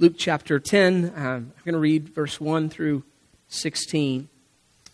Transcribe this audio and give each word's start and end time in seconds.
Luke 0.00 0.14
chapter 0.18 0.58
10. 0.58 1.12
Um, 1.14 1.22
I'm 1.24 1.52
going 1.64 1.74
to 1.74 1.78
read 1.78 2.08
verse 2.08 2.40
1 2.40 2.68
through 2.68 3.04
16. 3.46 4.28
It 4.82 4.90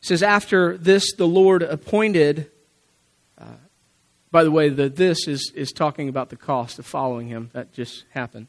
says, 0.00 0.22
After 0.22 0.76
this, 0.76 1.12
the 1.12 1.26
Lord 1.26 1.64
appointed. 1.64 2.48
Uh, 3.36 3.46
by 4.30 4.44
the 4.44 4.52
way, 4.52 4.68
the 4.68 4.88
this 4.88 5.26
is, 5.26 5.50
is 5.56 5.72
talking 5.72 6.08
about 6.08 6.30
the 6.30 6.36
cost 6.36 6.78
of 6.78 6.86
following 6.86 7.26
him. 7.26 7.50
That 7.52 7.72
just 7.72 8.04
happened. 8.10 8.46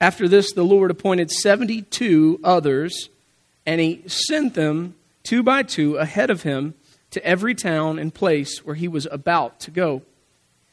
After 0.00 0.28
this, 0.28 0.52
the 0.52 0.64
Lord 0.64 0.90
appointed 0.90 1.30
72 1.30 2.40
others, 2.42 3.10
and 3.66 3.82
he 3.82 4.02
sent 4.06 4.54
them 4.54 4.94
two 5.24 5.42
by 5.42 5.62
two 5.62 5.96
ahead 5.96 6.30
of 6.30 6.42
him 6.42 6.72
to 7.10 7.22
every 7.22 7.54
town 7.54 7.98
and 7.98 8.14
place 8.14 8.64
where 8.64 8.76
he 8.76 8.88
was 8.88 9.06
about 9.12 9.60
to 9.60 9.70
go. 9.70 10.00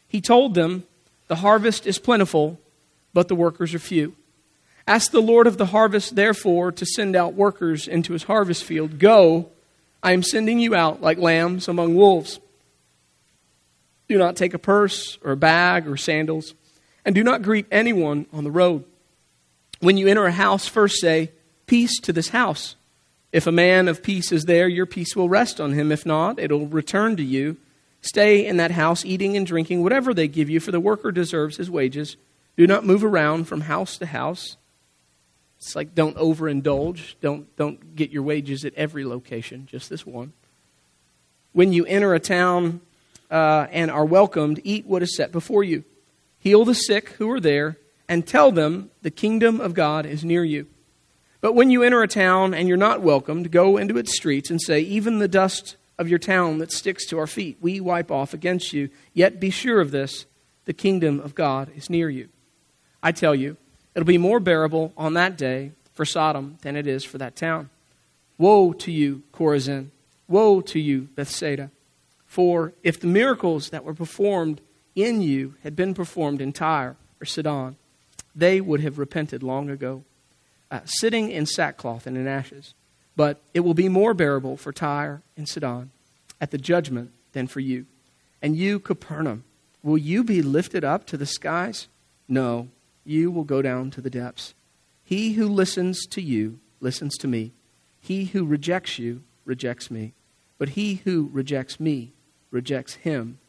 He 0.08 0.22
told 0.22 0.54
them, 0.54 0.86
The 1.28 1.36
harvest 1.36 1.86
is 1.86 2.00
plentiful, 2.00 2.58
but 3.14 3.28
the 3.28 3.36
workers 3.36 3.74
are 3.74 3.80
few. 3.80 4.16
Ask 4.90 5.12
the 5.12 5.22
Lord 5.22 5.46
of 5.46 5.60
the 5.60 5.68
harvest, 5.68 6.16
therefore, 6.16 6.72
to 6.72 6.84
send 6.84 7.16
out 7.16 7.36
workers 7.36 7.88
into 7.88 8.14
his 8.14 8.24
harvest 8.24 8.64
field. 8.64 8.98
Go, 8.98 9.52
I 10.02 10.14
am 10.14 10.24
sending 10.24 10.58
you 10.58 10.74
out 10.74 11.00
like 11.00 11.20
lambs 11.20 11.68
among 11.68 11.94
wolves. 11.94 12.40
Do 14.08 14.18
not 14.18 14.36
take 14.36 14.56
a 14.56 14.58
purse 14.58 15.20
or 15.24 15.34
a 15.34 15.38
bag 15.38 15.88
or 15.88 15.96
sandals, 15.96 16.56
and 17.06 17.14
do 17.14 17.24
not 17.24 17.44
greet 17.44 17.68
anyone 17.72 18.26
on 18.34 18.44
the 18.44 18.50
road. 18.50 18.84
When 19.80 19.96
you 19.96 20.08
enter 20.08 20.26
a 20.26 20.32
house, 20.32 20.68
first 20.68 21.00
say, 21.00 21.34
Peace 21.68 22.00
to 22.00 22.12
this 22.12 22.30
house. 22.30 22.76
If 23.32 23.46
a 23.46 23.52
man 23.52 23.88
of 23.88 24.02
peace 24.02 24.32
is 24.32 24.46
there, 24.46 24.68
your 24.68 24.88
peace 24.88 25.16
will 25.16 25.30
rest 25.30 25.62
on 25.62 25.74
him. 25.74 25.92
If 25.92 26.04
not, 26.04 26.40
it 26.40 26.52
will 26.52 26.66
return 26.66 27.16
to 27.18 27.24
you. 27.24 27.58
Stay 28.02 28.44
in 28.44 28.58
that 28.58 28.72
house, 28.72 29.06
eating 29.06 29.38
and 29.38 29.46
drinking 29.46 29.84
whatever 29.84 30.16
they 30.16 30.28
give 30.28 30.50
you, 30.50 30.60
for 30.60 30.72
the 30.72 30.80
worker 30.80 31.12
deserves 31.12 31.58
his 31.58 31.70
wages. 31.70 32.18
Do 32.58 32.66
not 32.66 32.88
move 32.88 33.04
around 33.04 33.46
from 33.46 33.62
house 33.62 33.96
to 34.00 34.08
house. 34.08 34.58
It's 35.60 35.76
like 35.76 35.94
don't 35.94 36.16
overindulge. 36.16 37.16
Don't, 37.22 37.54
don't 37.58 37.96
get 37.96 38.12
your 38.12 38.24
wages 38.24 38.64
at 38.64 38.74
every 38.76 39.06
location, 39.06 39.68
just 39.70 39.90
this 39.90 40.06
one. 40.06 40.34
When 41.52 41.74
you 41.74 41.86
enter 41.86 42.14
a 42.14 42.20
town 42.20 42.82
uh, 43.30 43.68
and 43.72 43.92
are 43.92 44.06
welcomed, 44.06 44.62
eat 44.64 44.86
what 44.86 45.04
is 45.04 45.16
set 45.16 45.32
before 45.32 45.64
you. 45.64 45.84
Heal 46.40 46.64
the 46.64 46.74
sick 46.74 47.10
who 47.10 47.30
are 47.32 47.42
there, 47.42 47.78
and 48.08 48.26
tell 48.26 48.52
them 48.52 48.90
the 49.02 49.12
kingdom 49.12 49.60
of 49.60 49.74
God 49.74 50.06
is 50.06 50.24
near 50.24 50.44
you. 50.46 50.68
But 51.42 51.54
when 51.54 51.70
you 51.70 51.84
enter 51.84 52.02
a 52.02 52.08
town 52.08 52.54
and 52.54 52.68
you're 52.68 52.78
not 52.78 53.02
welcomed, 53.02 53.52
go 53.52 53.78
into 53.78 53.98
its 53.98 54.16
streets 54.16 54.50
and 54.50 54.62
say, 54.62 54.80
Even 54.80 55.20
the 55.20 55.28
dust 55.28 55.76
of 55.98 56.08
your 56.08 56.20
town 56.20 56.60
that 56.60 56.72
sticks 56.72 57.06
to 57.08 57.20
our 57.20 57.28
feet, 57.28 57.58
we 57.60 57.82
wipe 57.82 58.12
off 58.12 58.34
against 58.34 58.72
you. 58.72 58.90
Yet 59.14 59.40
be 59.40 59.50
sure 59.50 59.82
of 59.82 59.92
this 59.92 60.26
the 60.66 60.74
kingdom 60.74 61.20
of 61.20 61.36
God 61.36 61.72
is 61.76 61.90
near 61.90 62.10
you. 62.10 62.30
I 63.04 63.12
tell 63.12 63.36
you, 63.36 63.58
It'll 63.96 64.06
be 64.06 64.18
more 64.18 64.40
bearable 64.40 64.94
on 64.96 65.14
that 65.14 65.38
day 65.38 65.72
for 65.94 66.06
Sodom 66.06 66.58
than 66.62 66.76
it 66.76 66.88
is 66.88 67.04
for 67.04 67.18
that 67.18 67.36
town. 67.36 67.70
Woe 68.38 68.72
to 68.74 68.92
you, 68.92 69.24
Chorazin! 69.34 69.90
Woe 70.28 70.62
to 70.62 70.80
you, 70.80 71.10
Bethsaida! 71.16 71.72
For 72.26 72.74
if 72.84 73.00
the 73.00 73.08
miracles 73.08 73.70
that 73.70 73.84
were 73.84 73.94
performed 73.94 74.62
in 74.96 75.22
you 75.22 75.56
had 75.64 75.76
been 75.76 75.94
performed 75.94 76.42
in 76.42 76.54
Tyre 76.54 76.96
or 77.20 77.26
Sidon, 77.26 77.76
they 78.36 78.62
would 78.62 78.82
have 78.82 79.00
repented 79.00 79.44
long 79.44 79.70
ago, 79.70 80.04
uh, 80.72 80.82
sitting 80.86 81.32
in 81.32 81.46
sackcloth 81.46 82.08
and 82.08 82.16
in 82.16 82.28
ashes. 82.28 82.74
But 83.16 83.42
it 83.54 83.62
will 83.62 83.74
be 83.74 83.90
more 83.90 84.14
bearable 84.14 84.56
for 84.56 84.72
Tyre 84.72 85.22
and 85.36 85.50
Sidon 85.50 85.92
at 86.40 86.52
the 86.52 86.58
judgment 86.58 87.12
than 87.34 87.48
for 87.48 87.60
you. 87.60 87.86
And 88.42 88.56
you, 88.56 88.80
Capernaum, 88.80 89.44
will 89.84 89.98
you 89.98 90.24
be 90.24 90.42
lifted 90.42 90.84
up 90.84 91.06
to 91.08 91.18
the 91.18 91.26
skies? 91.26 91.88
No, 92.28 92.70
you 93.10 93.32
will 93.32 93.44
go 93.44 93.62
down 93.62 93.90
to 93.90 94.02
the 94.02 94.10
depths. 94.10 94.54
He 95.04 95.34
who 95.34 95.48
listens 95.48 96.06
to 96.08 96.22
you 96.22 96.60
listens 96.80 97.18
to 97.18 97.28
me. 97.28 97.54
He 98.00 98.26
who 98.26 98.46
rejects 98.46 99.00
you 99.00 99.24
rejects 99.46 99.90
me. 99.90 100.14
But 100.60 100.70
he 100.70 101.02
who 101.06 101.30
rejects 101.34 101.80
me 101.80 102.12
rejects 102.52 102.94
him 102.96 103.40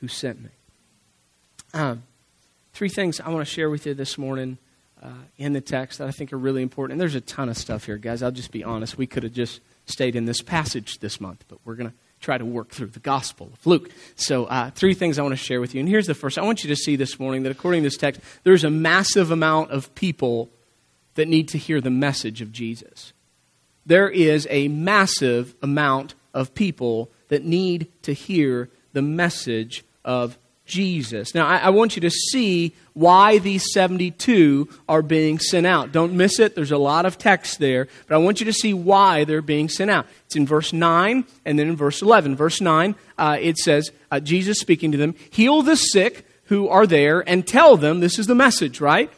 who 0.00 0.08
sent 0.08 0.42
me. 0.42 0.50
Um, 1.72 2.02
three 2.72 2.88
things 2.88 3.20
I 3.20 3.28
want 3.28 3.46
to 3.46 3.52
share 3.52 3.70
with 3.70 3.86
you 3.86 3.94
this 3.94 4.18
morning 4.18 4.58
uh, 5.00 5.10
in 5.38 5.52
the 5.52 5.60
text 5.60 5.98
that 5.98 6.08
I 6.08 6.10
think 6.10 6.32
are 6.32 6.38
really 6.38 6.62
important. 6.62 6.94
And 6.94 7.00
there's 7.00 7.14
a 7.14 7.20
ton 7.20 7.48
of 7.48 7.56
stuff 7.56 7.86
here, 7.86 7.98
guys. 7.98 8.24
I'll 8.24 8.32
just 8.32 8.50
be 8.50 8.64
honest. 8.64 8.98
We 8.98 9.06
could 9.06 9.22
have 9.22 9.32
just 9.32 9.60
stayed 9.86 10.16
in 10.16 10.24
this 10.24 10.42
passage 10.42 10.98
this 10.98 11.20
month, 11.20 11.44
but 11.46 11.58
we're 11.64 11.76
going 11.76 11.90
to 11.90 11.96
try 12.20 12.38
to 12.38 12.44
work 12.44 12.70
through 12.70 12.88
the 12.88 13.00
Gospel 13.00 13.50
of 13.52 13.66
Luke. 13.66 13.90
So, 14.16 14.46
uh, 14.46 14.70
three 14.70 14.94
things 14.94 15.18
I 15.18 15.22
want 15.22 15.32
to 15.32 15.36
share 15.36 15.60
with 15.60 15.74
you. 15.74 15.80
And 15.80 15.88
here's 15.88 16.06
the 16.06 16.14
first 16.14 16.38
I 16.38 16.42
want 16.42 16.64
you 16.64 16.68
to 16.68 16.76
see 16.76 16.96
this 16.96 17.18
morning 17.18 17.42
that 17.44 17.52
according 17.52 17.82
to 17.82 17.86
this 17.86 17.96
text, 17.96 18.20
there's 18.42 18.64
a 18.64 18.70
massive 18.70 19.30
amount 19.30 19.70
of 19.70 19.94
people 19.94 20.50
that 21.14 21.28
need 21.28 21.48
to 21.48 21.58
hear 21.58 21.80
the 21.80 21.90
message 21.90 22.40
of 22.40 22.52
Jesus. 22.52 23.12
There 23.84 24.08
is 24.08 24.46
a 24.50 24.68
massive 24.68 25.54
amount 25.62 26.14
of 26.34 26.54
people 26.54 27.10
that 27.28 27.44
need 27.44 27.88
to 28.02 28.12
hear 28.12 28.68
the 28.92 29.02
message 29.02 29.84
of 30.04 30.38
Jesus. 30.66 31.34
Now, 31.34 31.46
I, 31.46 31.58
I, 31.58 31.70
want 31.70 31.96
you 31.96 32.00
to 32.02 32.10
see 32.10 32.74
why 32.92 33.38
these 33.38 33.72
72 33.72 34.68
are 34.88 35.00
being 35.00 35.38
sent 35.38 35.64
out. 35.64 35.92
Don't 35.92 36.14
miss 36.14 36.40
it. 36.40 36.56
There's 36.56 36.72
a 36.72 36.76
lot 36.76 37.06
of 37.06 37.16
text 37.16 37.60
there, 37.60 37.86
but 38.06 38.16
I 38.16 38.18
want 38.18 38.40
you 38.40 38.46
to 38.46 38.52
see 38.52 38.74
why 38.74 39.22
they're 39.24 39.42
being 39.42 39.68
sent 39.68 39.90
out. 39.90 40.06
It's 40.24 40.34
in 40.34 40.44
verse 40.44 40.72
9 40.72 41.24
and 41.44 41.58
then 41.58 41.68
in 41.68 41.76
verse 41.76 42.02
11. 42.02 42.34
Verse 42.34 42.60
9, 42.60 42.96
uh, 43.16 43.38
it 43.40 43.58
says, 43.58 43.92
uh, 44.10 44.18
Jesus 44.18 44.58
speaking 44.58 44.90
to 44.90 44.98
them, 44.98 45.14
Heal 45.30 45.62
the 45.62 45.76
sick 45.76 46.26
who 46.46 46.68
are 46.68 46.86
there 46.86 47.26
and 47.28 47.46
tell 47.46 47.76
them, 47.76 48.00
this 48.00 48.18
is 48.18 48.26
the 48.26 48.34
message, 48.34 48.80
right? 48.80 49.10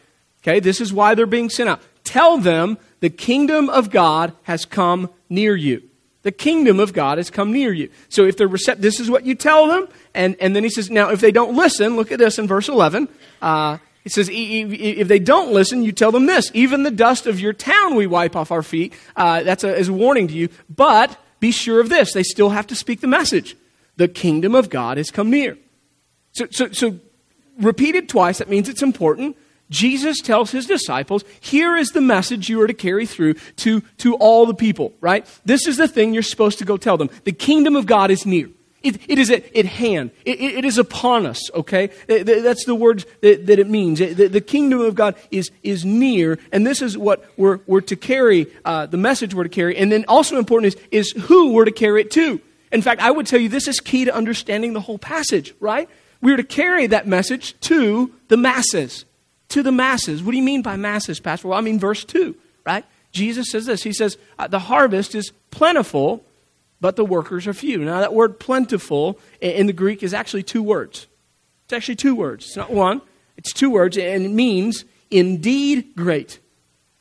Okay, 0.42 0.60
this 0.60 0.80
is 0.80 0.92
why 0.92 1.14
they're 1.14 1.26
being 1.26 1.50
sent 1.50 1.70
out. 1.70 1.80
Tell 2.04 2.38
them 2.38 2.76
the 3.00 3.10
kingdom 3.10 3.70
of 3.70 3.90
God 3.90 4.34
has 4.42 4.66
come 4.66 5.10
near 5.30 5.56
you. 5.56 5.87
The 6.22 6.32
kingdom 6.32 6.80
of 6.80 6.92
God 6.92 7.18
has 7.18 7.30
come 7.30 7.52
near 7.52 7.72
you. 7.72 7.90
So 8.08 8.24
if 8.24 8.36
they're 8.36 8.48
receptive, 8.48 8.82
this 8.82 9.00
is 9.00 9.10
what 9.10 9.24
you 9.24 9.34
tell 9.34 9.68
them. 9.68 9.88
And, 10.14 10.36
and 10.40 10.54
then 10.54 10.64
he 10.64 10.70
says, 10.70 10.90
now 10.90 11.10
if 11.10 11.20
they 11.20 11.30
don't 11.30 11.56
listen, 11.56 11.96
look 11.96 12.10
at 12.10 12.18
this 12.18 12.38
in 12.38 12.46
verse 12.46 12.68
11. 12.68 13.08
Uh, 13.40 13.78
says, 14.06 14.28
if 14.32 15.08
they 15.08 15.18
don't 15.18 15.52
listen, 15.52 15.82
you 15.82 15.92
tell 15.92 16.12
them 16.12 16.26
this. 16.26 16.50
Even 16.54 16.82
the 16.82 16.90
dust 16.90 17.26
of 17.26 17.40
your 17.40 17.52
town 17.52 17.94
we 17.94 18.06
wipe 18.06 18.36
off 18.36 18.50
our 18.50 18.62
feet. 18.62 18.94
Uh, 19.16 19.42
that's 19.42 19.64
a, 19.64 19.74
is 19.74 19.88
a 19.88 19.92
warning 19.92 20.28
to 20.28 20.34
you. 20.34 20.48
But 20.74 21.16
be 21.40 21.50
sure 21.50 21.80
of 21.80 21.88
this. 21.88 22.12
They 22.12 22.22
still 22.22 22.50
have 22.50 22.66
to 22.68 22.74
speak 22.74 23.00
the 23.00 23.06
message. 23.06 23.56
The 23.96 24.08
kingdom 24.08 24.54
of 24.54 24.70
God 24.70 24.96
has 24.96 25.10
come 25.10 25.30
near. 25.30 25.58
So, 26.32 26.46
so, 26.50 26.70
so 26.70 26.98
repeated 27.58 28.08
twice, 28.08 28.38
that 28.38 28.48
means 28.48 28.68
it's 28.68 28.82
important. 28.82 29.36
Jesus 29.70 30.20
tells 30.20 30.50
his 30.50 30.66
disciples, 30.66 31.24
here 31.40 31.76
is 31.76 31.90
the 31.90 32.00
message 32.00 32.48
you 32.48 32.60
are 32.62 32.66
to 32.66 32.74
carry 32.74 33.06
through 33.06 33.34
to, 33.56 33.80
to 33.98 34.14
all 34.16 34.46
the 34.46 34.54
people, 34.54 34.94
right? 35.00 35.26
This 35.44 35.66
is 35.66 35.76
the 35.76 35.88
thing 35.88 36.14
you're 36.14 36.22
supposed 36.22 36.58
to 36.58 36.64
go 36.64 36.76
tell 36.76 36.96
them. 36.96 37.10
The 37.24 37.32
kingdom 37.32 37.76
of 37.76 37.86
God 37.86 38.10
is 38.10 38.24
near. 38.24 38.48
It, 38.80 39.10
it 39.10 39.18
is 39.18 39.28
at, 39.30 39.54
at 39.56 39.66
hand. 39.66 40.12
It, 40.24 40.40
it 40.40 40.64
is 40.64 40.78
upon 40.78 41.26
us, 41.26 41.50
okay? 41.52 41.90
That's 42.06 42.64
the 42.64 42.76
word 42.76 43.04
that, 43.22 43.46
that 43.46 43.58
it 43.58 43.68
means. 43.68 43.98
The, 43.98 44.28
the, 44.28 44.40
kingdom 44.40 44.80
of 44.80 44.94
God 44.94 45.16
is, 45.32 45.50
is 45.64 45.84
near, 45.84 46.38
and 46.52 46.64
this 46.64 46.80
is 46.80 46.96
what 46.96 47.24
we're, 47.36 47.58
we're 47.66 47.80
to 47.82 47.96
carry, 47.96 48.46
uh, 48.64 48.86
the 48.86 48.96
message 48.96 49.34
we're 49.34 49.42
to 49.42 49.48
carry. 49.48 49.76
And 49.76 49.90
then 49.90 50.04
also 50.06 50.38
important 50.38 50.74
is, 50.74 50.82
is 50.92 51.22
who 51.24 51.52
we're 51.52 51.64
to 51.64 51.72
carry 51.72 52.02
it 52.02 52.12
to. 52.12 52.40
In 52.70 52.80
fact, 52.80 53.00
I 53.00 53.10
would 53.10 53.26
tell 53.26 53.40
you 53.40 53.48
this 53.48 53.66
is 53.66 53.80
key 53.80 54.04
to 54.04 54.14
understanding 54.14 54.74
the 54.74 54.80
whole 54.80 54.98
passage, 54.98 55.54
right? 55.58 55.88
We're 56.20 56.36
to 56.36 56.44
carry 56.44 56.86
that 56.86 57.06
message 57.06 57.58
to 57.62 58.14
the 58.28 58.36
masses 58.36 59.04
to 59.48 59.62
the 59.62 59.72
masses. 59.72 60.22
What 60.22 60.32
do 60.32 60.36
you 60.36 60.42
mean 60.42 60.62
by 60.62 60.76
masses, 60.76 61.20
Pastor? 61.20 61.48
Well, 61.48 61.58
I 61.58 61.62
mean 61.62 61.78
verse 61.78 62.04
2, 62.04 62.34
right? 62.64 62.84
Jesus 63.12 63.50
says 63.50 63.66
this. 63.66 63.82
He 63.82 63.92
says, 63.92 64.18
uh, 64.38 64.46
The 64.48 64.58
harvest 64.58 65.14
is 65.14 65.32
plentiful, 65.50 66.24
but 66.80 66.96
the 66.96 67.04
workers 67.04 67.46
are 67.46 67.54
few. 67.54 67.78
Now, 67.78 68.00
that 68.00 68.14
word 68.14 68.38
plentiful 68.38 69.18
in 69.40 69.66
the 69.66 69.72
Greek 69.72 70.02
is 70.02 70.14
actually 70.14 70.42
two 70.42 70.62
words. 70.62 71.06
It's 71.64 71.72
actually 71.72 71.96
two 71.96 72.14
words. 72.14 72.46
It's 72.46 72.56
not 72.56 72.70
one, 72.70 73.02
it's 73.36 73.52
two 73.52 73.70
words, 73.70 73.96
and 73.96 74.24
it 74.24 74.30
means 74.30 74.84
indeed 75.10 75.94
great. 75.96 76.38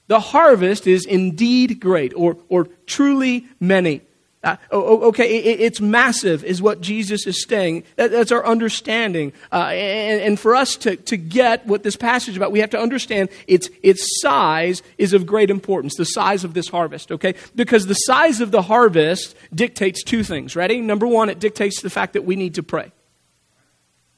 The 0.08 0.20
harvest 0.20 0.88
is 0.88 1.06
indeed 1.06 1.80
great, 1.80 2.14
or, 2.16 2.38
or 2.48 2.68
truly 2.86 3.46
many. 3.60 4.02
Uh, 4.44 4.56
okay, 4.72 5.40
it, 5.40 5.60
it's 5.60 5.82
massive, 5.82 6.44
is 6.44 6.62
what 6.62 6.80
Jesus 6.80 7.26
is 7.26 7.44
saying. 7.44 7.84
That, 7.96 8.12
that's 8.12 8.32
our 8.32 8.46
understanding. 8.46 9.34
Uh, 9.52 9.70
and, 9.72 10.22
and, 10.22 10.40
for 10.40 10.56
us 10.56 10.76
to, 10.78 10.96
to 10.96 11.18
get 11.18 11.66
what 11.66 11.82
this 11.82 11.96
passage 11.96 12.30
is 12.30 12.38
about, 12.38 12.52
we 12.52 12.60
have 12.60 12.70
to 12.70 12.80
understand 12.80 13.30
its, 13.48 13.70
its 13.82 14.22
size 14.22 14.84
is 15.00 15.14
of 15.14 15.26
great 15.26 15.50
importance, 15.50 15.96
the 15.96 16.06
size 16.06 16.44
of 16.44 16.54
this 16.54 16.70
harvest, 16.70 17.12
okay? 17.12 17.34
Because 17.56 17.88
the 17.88 17.96
size 17.96 18.40
of 18.40 18.52
the 18.52 18.62
harvest 18.62 19.36
dictates 19.54 20.04
two 20.04 20.24
things. 20.24 20.56
Ready? 20.56 20.82
Number 20.82 21.08
one, 21.08 21.30
it 21.30 21.40
dictates 21.40 21.82
the 21.82 21.90
fact 21.90 22.14
that 22.14 22.24
we 22.24 22.36
need 22.36 22.56
to 22.56 22.64
pray. 22.64 22.92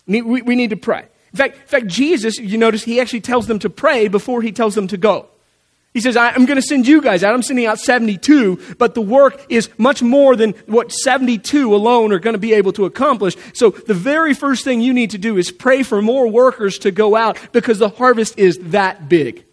We, 0.06 0.22
we 0.22 0.56
need 0.56 0.72
to 0.72 0.78
pray. 0.78 1.08
In 1.32 1.38
fact, 1.38 1.56
in 1.56 1.68
fact, 1.68 1.88
Jesus, 1.88 2.38
you 2.38 2.58
notice, 2.58 2.84
he 2.84 3.00
actually 3.00 3.22
tells 3.22 3.48
them 3.48 3.60
to 3.60 3.70
pray 3.70 4.10
before 4.10 4.42
he 4.42 4.52
tells 4.52 4.76
them 4.76 4.88
to 4.88 4.98
go. 4.98 5.30
He 5.94 6.02
says, 6.02 6.16
I'm 6.16 6.46
going 6.46 6.58
to 6.58 6.62
send 6.62 6.88
you 6.88 7.02
guys 7.02 7.24
out. 7.24 7.34
I'm 7.34 7.42
sending 7.42 7.66
out 7.66 7.80
72, 7.80 8.76
but 8.78 8.94
the 8.94 9.02
work 9.02 9.44
is 9.50 9.70
much 9.80 10.04
more 10.04 10.36
than 10.36 10.52
what 10.68 10.92
72 10.92 11.74
alone 11.74 12.14
are 12.14 12.20
going 12.20 12.36
to 12.36 12.40
be 12.40 12.54
able 12.54 12.72
to 12.74 12.86
accomplish. 12.86 13.36
So 13.54 13.72
the 13.72 13.96
very 13.96 14.36
first 14.36 14.64
thing 14.64 14.82
you 14.82 14.94
need 14.94 15.10
to 15.12 15.18
do 15.18 15.38
is 15.38 15.52
pray 15.52 15.82
for 15.82 16.02
more 16.02 16.28
workers 16.28 16.78
to 16.80 16.92
go 16.92 17.16
out 17.16 17.40
because 17.52 17.80
the 17.80 17.90
harvest 17.90 18.38
is 18.38 18.60
that 18.60 19.10
big. 19.10 19.46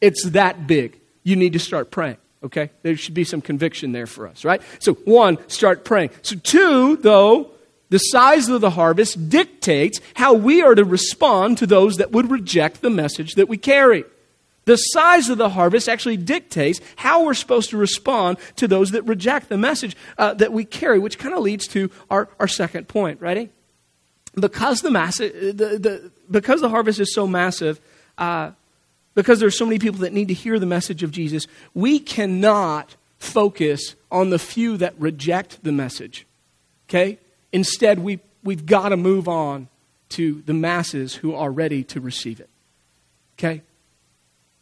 It's 0.00 0.30
that 0.30 0.68
big. 0.68 1.00
You 1.24 1.34
need 1.34 1.54
to 1.54 1.58
start 1.58 1.90
praying, 1.90 2.18
okay? 2.44 2.70
There 2.82 2.96
should 2.96 3.14
be 3.14 3.24
some 3.24 3.40
conviction 3.40 3.90
there 3.90 4.06
for 4.06 4.28
us, 4.28 4.44
right? 4.44 4.62
So, 4.78 4.94
one, 4.94 5.38
start 5.48 5.84
praying. 5.84 6.10
So, 6.22 6.36
two, 6.36 6.96
though, 6.98 7.50
the 7.90 7.98
size 7.98 8.48
of 8.48 8.60
the 8.60 8.70
harvest 8.70 9.28
dictates 9.28 10.00
how 10.14 10.34
we 10.34 10.62
are 10.62 10.76
to 10.76 10.84
respond 10.84 11.58
to 11.58 11.66
those 11.66 11.96
that 11.96 12.12
would 12.12 12.30
reject 12.30 12.80
the 12.80 12.90
message 12.90 13.34
that 13.34 13.48
we 13.48 13.58
carry. 13.58 14.04
The 14.66 14.76
size 14.76 15.28
of 15.28 15.38
the 15.38 15.48
harvest 15.48 15.88
actually 15.88 16.16
dictates 16.16 16.80
how 16.96 17.24
we're 17.24 17.34
supposed 17.34 17.70
to 17.70 17.76
respond 17.76 18.38
to 18.56 18.68
those 18.68 18.90
that 18.92 19.02
reject 19.02 19.48
the 19.48 19.58
message 19.58 19.96
uh, 20.18 20.34
that 20.34 20.52
we 20.52 20.64
carry, 20.64 20.98
which 20.98 21.18
kind 21.18 21.34
of 21.34 21.40
leads 21.40 21.66
to 21.68 21.90
our, 22.10 22.28
our 22.38 22.48
second 22.48 22.86
point. 22.86 23.20
Ready? 23.20 23.50
Because 24.34 24.82
the, 24.82 24.90
massive, 24.90 25.56
the, 25.56 25.78
the, 25.78 26.12
because 26.30 26.60
the 26.60 26.68
harvest 26.68 27.00
is 27.00 27.12
so 27.12 27.26
massive, 27.26 27.80
uh, 28.18 28.52
because 29.14 29.42
are 29.42 29.50
so 29.50 29.66
many 29.66 29.78
people 29.78 30.00
that 30.00 30.12
need 30.12 30.28
to 30.28 30.34
hear 30.34 30.58
the 30.58 30.66
message 30.66 31.02
of 31.02 31.10
Jesus, 31.10 31.46
we 31.74 31.98
cannot 31.98 32.94
focus 33.18 33.96
on 34.10 34.30
the 34.30 34.38
few 34.38 34.76
that 34.76 34.94
reject 34.98 35.62
the 35.64 35.72
message. 35.72 36.26
Okay? 36.88 37.18
Instead, 37.52 37.98
we, 37.98 38.20
we've 38.44 38.66
got 38.66 38.90
to 38.90 38.96
move 38.96 39.28
on 39.28 39.68
to 40.10 40.42
the 40.46 40.54
masses 40.54 41.16
who 41.16 41.34
are 41.34 41.50
ready 41.50 41.82
to 41.84 42.00
receive 42.00 42.40
it. 42.40 42.48
Okay? 43.38 43.62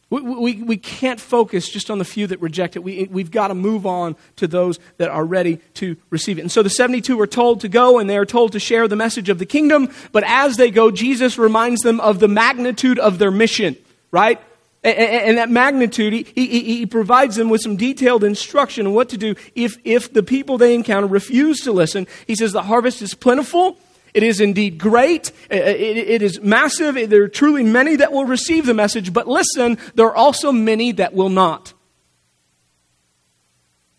We, 0.09 0.21
we, 0.21 0.53
we 0.63 0.77
can't 0.77 1.19
focus 1.19 1.69
just 1.69 1.91
on 1.91 1.99
the 1.99 2.05
few 2.05 2.25
that 2.27 2.41
reject 2.41 2.75
it. 2.75 2.79
We, 2.79 3.07
we've 3.11 3.29
got 3.29 3.49
to 3.49 3.53
move 3.53 3.85
on 3.85 4.15
to 4.37 4.47
those 4.47 4.79
that 4.97 5.09
are 5.09 5.23
ready 5.23 5.57
to 5.75 5.97
receive 6.09 6.39
it. 6.39 6.41
And 6.41 6.51
so 6.51 6.63
the 6.63 6.69
72 6.69 7.19
are 7.19 7.27
told 7.27 7.61
to 7.61 7.69
go 7.69 7.99
and 7.99 8.09
they 8.09 8.17
are 8.17 8.25
told 8.25 8.53
to 8.53 8.59
share 8.59 8.87
the 8.87 8.95
message 8.95 9.29
of 9.29 9.37
the 9.37 9.45
kingdom. 9.45 9.93
But 10.11 10.23
as 10.25 10.57
they 10.57 10.71
go, 10.71 10.89
Jesus 10.89 11.37
reminds 11.37 11.81
them 11.81 11.99
of 11.99 12.19
the 12.19 12.27
magnitude 12.27 12.97
of 12.97 13.19
their 13.19 13.29
mission, 13.29 13.77
right? 14.09 14.41
And, 14.83 14.97
and 14.97 15.37
that 15.37 15.49
magnitude, 15.49 16.13
he, 16.13 16.23
he, 16.33 16.77
he 16.77 16.85
provides 16.87 17.35
them 17.35 17.49
with 17.49 17.61
some 17.61 17.75
detailed 17.75 18.23
instruction 18.23 18.87
on 18.87 18.93
what 18.93 19.09
to 19.09 19.17
do 19.17 19.35
if, 19.53 19.77
if 19.83 20.11
the 20.11 20.23
people 20.23 20.57
they 20.57 20.73
encounter 20.73 21.07
refuse 21.07 21.59
to 21.61 21.71
listen. 21.71 22.07
He 22.25 22.35
says 22.35 22.51
the 22.51 22.63
harvest 22.63 23.03
is 23.03 23.13
plentiful 23.13 23.77
it 24.19 24.23
is 24.23 24.41
indeed 24.41 24.77
great. 24.77 25.31
It 25.49 26.21
is 26.21 26.41
massive. 26.41 27.09
There 27.09 27.23
are 27.23 27.29
truly 27.29 27.63
many 27.63 27.95
that 27.95 28.11
will 28.11 28.25
receive 28.25 28.65
the 28.65 28.73
message, 28.73 29.13
but 29.13 29.29
listen, 29.29 29.77
there 29.95 30.07
are 30.07 30.15
also 30.15 30.51
many 30.51 30.91
that 30.91 31.13
will 31.13 31.29
not. 31.29 31.71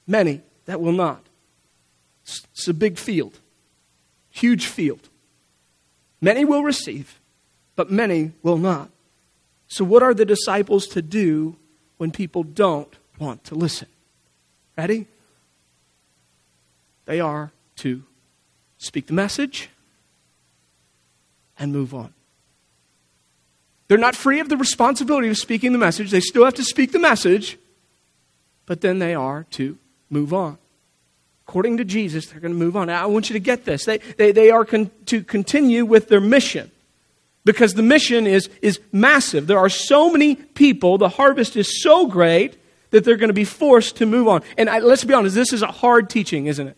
Many 0.06 0.42
that 0.66 0.78
will 0.78 0.92
not. 0.92 1.24
It's 2.22 2.68
a 2.68 2.74
big 2.74 2.98
field, 2.98 3.40
huge 4.28 4.66
field. 4.66 5.08
Many 6.20 6.44
will 6.44 6.64
receive, 6.64 7.18
but 7.74 7.90
many 7.90 8.32
will 8.42 8.58
not. 8.58 8.90
So, 9.68 9.86
what 9.86 10.02
are 10.02 10.12
the 10.12 10.26
disciples 10.26 10.86
to 10.88 11.00
do 11.00 11.56
when 11.96 12.10
people 12.10 12.42
don't 12.42 12.94
want 13.18 13.44
to 13.44 13.54
listen? 13.54 13.88
Ready? 14.76 15.06
They 17.06 17.20
are 17.20 17.52
to 17.76 18.02
speak 18.76 19.06
the 19.06 19.14
message 19.14 19.70
and 21.60 21.72
move 21.72 21.94
on. 21.94 22.12
They're 23.86 23.98
not 23.98 24.16
free 24.16 24.40
of 24.40 24.48
the 24.48 24.56
responsibility 24.56 25.28
of 25.28 25.36
speaking 25.36 25.72
the 25.72 25.78
message. 25.78 26.10
They 26.10 26.20
still 26.20 26.44
have 26.44 26.54
to 26.54 26.64
speak 26.64 26.92
the 26.92 26.98
message, 26.98 27.58
but 28.66 28.80
then 28.80 28.98
they 28.98 29.14
are 29.14 29.44
to 29.50 29.78
move 30.08 30.32
on. 30.32 30.58
According 31.46 31.76
to 31.78 31.84
Jesus, 31.84 32.26
they're 32.26 32.40
going 32.40 32.52
to 32.52 32.58
move 32.58 32.76
on. 32.76 32.88
I 32.88 33.06
want 33.06 33.28
you 33.28 33.34
to 33.34 33.40
get 33.40 33.64
this. 33.64 33.84
They, 33.84 33.98
they, 33.98 34.32
they 34.32 34.50
are 34.50 34.64
con- 34.64 34.90
to 35.06 35.22
continue 35.22 35.84
with 35.84 36.08
their 36.08 36.20
mission 36.20 36.70
because 37.44 37.74
the 37.74 37.82
mission 37.82 38.26
is, 38.26 38.48
is 38.62 38.78
massive. 38.92 39.48
There 39.48 39.58
are 39.58 39.68
so 39.68 40.10
many 40.10 40.36
people, 40.36 40.96
the 40.96 41.08
harvest 41.08 41.56
is 41.56 41.82
so 41.82 42.06
great 42.06 42.56
that 42.90 43.04
they're 43.04 43.16
going 43.16 43.28
to 43.28 43.34
be 43.34 43.44
forced 43.44 43.96
to 43.96 44.06
move 44.06 44.28
on. 44.28 44.42
And 44.56 44.70
I, 44.70 44.78
let's 44.78 45.04
be 45.04 45.14
honest, 45.14 45.34
this 45.34 45.52
is 45.52 45.62
a 45.62 45.66
hard 45.66 46.08
teaching, 46.08 46.46
isn't 46.46 46.68
it? 46.68 46.76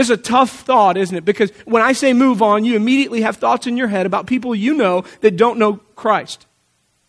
It's 0.00 0.08
a 0.08 0.16
tough 0.16 0.60
thought, 0.60 0.96
isn't 0.96 1.14
it? 1.14 1.26
Because 1.26 1.50
when 1.66 1.82
I 1.82 1.92
say 1.92 2.14
move 2.14 2.40
on, 2.40 2.64
you 2.64 2.74
immediately 2.74 3.20
have 3.20 3.36
thoughts 3.36 3.66
in 3.66 3.76
your 3.76 3.88
head 3.88 4.06
about 4.06 4.26
people 4.26 4.54
you 4.54 4.72
know 4.72 5.04
that 5.20 5.36
don't 5.36 5.58
know 5.58 5.74
Christ. 5.94 6.46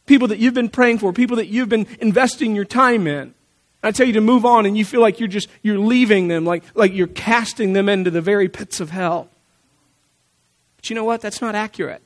People 0.08 0.28
that 0.28 0.40
you've 0.40 0.54
been 0.54 0.68
praying 0.68 1.00
for, 1.00 1.14
people 1.14 1.38
that 1.38 1.48
you've 1.48 1.70
been 1.70 1.88
investing 2.02 2.54
your 2.54 2.66
time 2.66 3.08
in. 3.08 3.34
I 3.82 3.92
tell 3.92 4.06
you 4.06 4.12
to 4.12 4.22
move 4.22 4.46
on 4.46 4.66
and 4.66 4.78
you 4.78 4.84
feel 4.84 5.00
like 5.00 5.22
you're 5.22 5.30
just 5.30 5.48
you're 5.62 5.80
leaving 5.80 6.28
them, 6.28 6.44
like, 6.44 6.66
like 6.76 6.94
you're 6.94 7.08
casting 7.08 7.72
them 7.72 7.88
into 7.88 8.12
the 8.12 8.20
very 8.20 8.50
pits 8.50 8.82
of 8.82 8.90
hell. 8.90 9.30
But 10.76 10.90
you 10.90 10.96
know 10.98 11.06
what? 11.06 11.22
That's 11.22 11.40
not 11.40 11.56
accurate. 11.56 12.02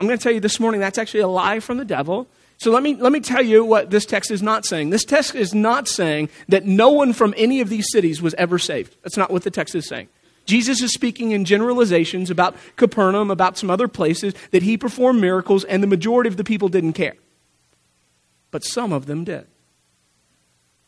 I'm 0.00 0.06
going 0.06 0.18
to 0.18 0.22
tell 0.22 0.32
you 0.32 0.40
this 0.40 0.60
morning 0.60 0.82
that's 0.82 0.98
actually 0.98 1.20
a 1.20 1.28
lie 1.28 1.60
from 1.60 1.78
the 1.78 1.84
devil. 1.86 2.28
So 2.58 2.70
let 2.70 2.82
me, 2.82 2.94
let 2.94 3.12
me 3.12 3.20
tell 3.20 3.42
you 3.42 3.64
what 3.64 3.90
this 3.90 4.06
text 4.06 4.30
is 4.30 4.42
not 4.42 4.64
saying. 4.64 4.90
This 4.90 5.04
text 5.04 5.34
is 5.34 5.54
not 5.54 5.88
saying 5.88 6.28
that 6.48 6.64
no 6.64 6.90
one 6.90 7.12
from 7.12 7.34
any 7.36 7.60
of 7.60 7.68
these 7.68 7.90
cities 7.90 8.22
was 8.22 8.34
ever 8.34 8.58
saved. 8.58 8.96
That's 9.02 9.16
not 9.16 9.30
what 9.30 9.42
the 9.42 9.50
text 9.50 9.74
is 9.74 9.88
saying. 9.88 10.08
Jesus 10.46 10.82
is 10.82 10.92
speaking 10.92 11.32
in 11.32 11.44
generalizations 11.44 12.30
about 12.30 12.54
Capernaum, 12.76 13.30
about 13.30 13.56
some 13.56 13.70
other 13.70 13.88
places 13.88 14.34
that 14.50 14.62
he 14.62 14.76
performed 14.76 15.20
miracles, 15.20 15.64
and 15.64 15.82
the 15.82 15.86
majority 15.86 16.28
of 16.28 16.36
the 16.36 16.44
people 16.44 16.68
didn't 16.68 16.92
care. 16.92 17.14
But 18.50 18.64
some 18.64 18.92
of 18.92 19.06
them 19.06 19.24
did. 19.24 19.46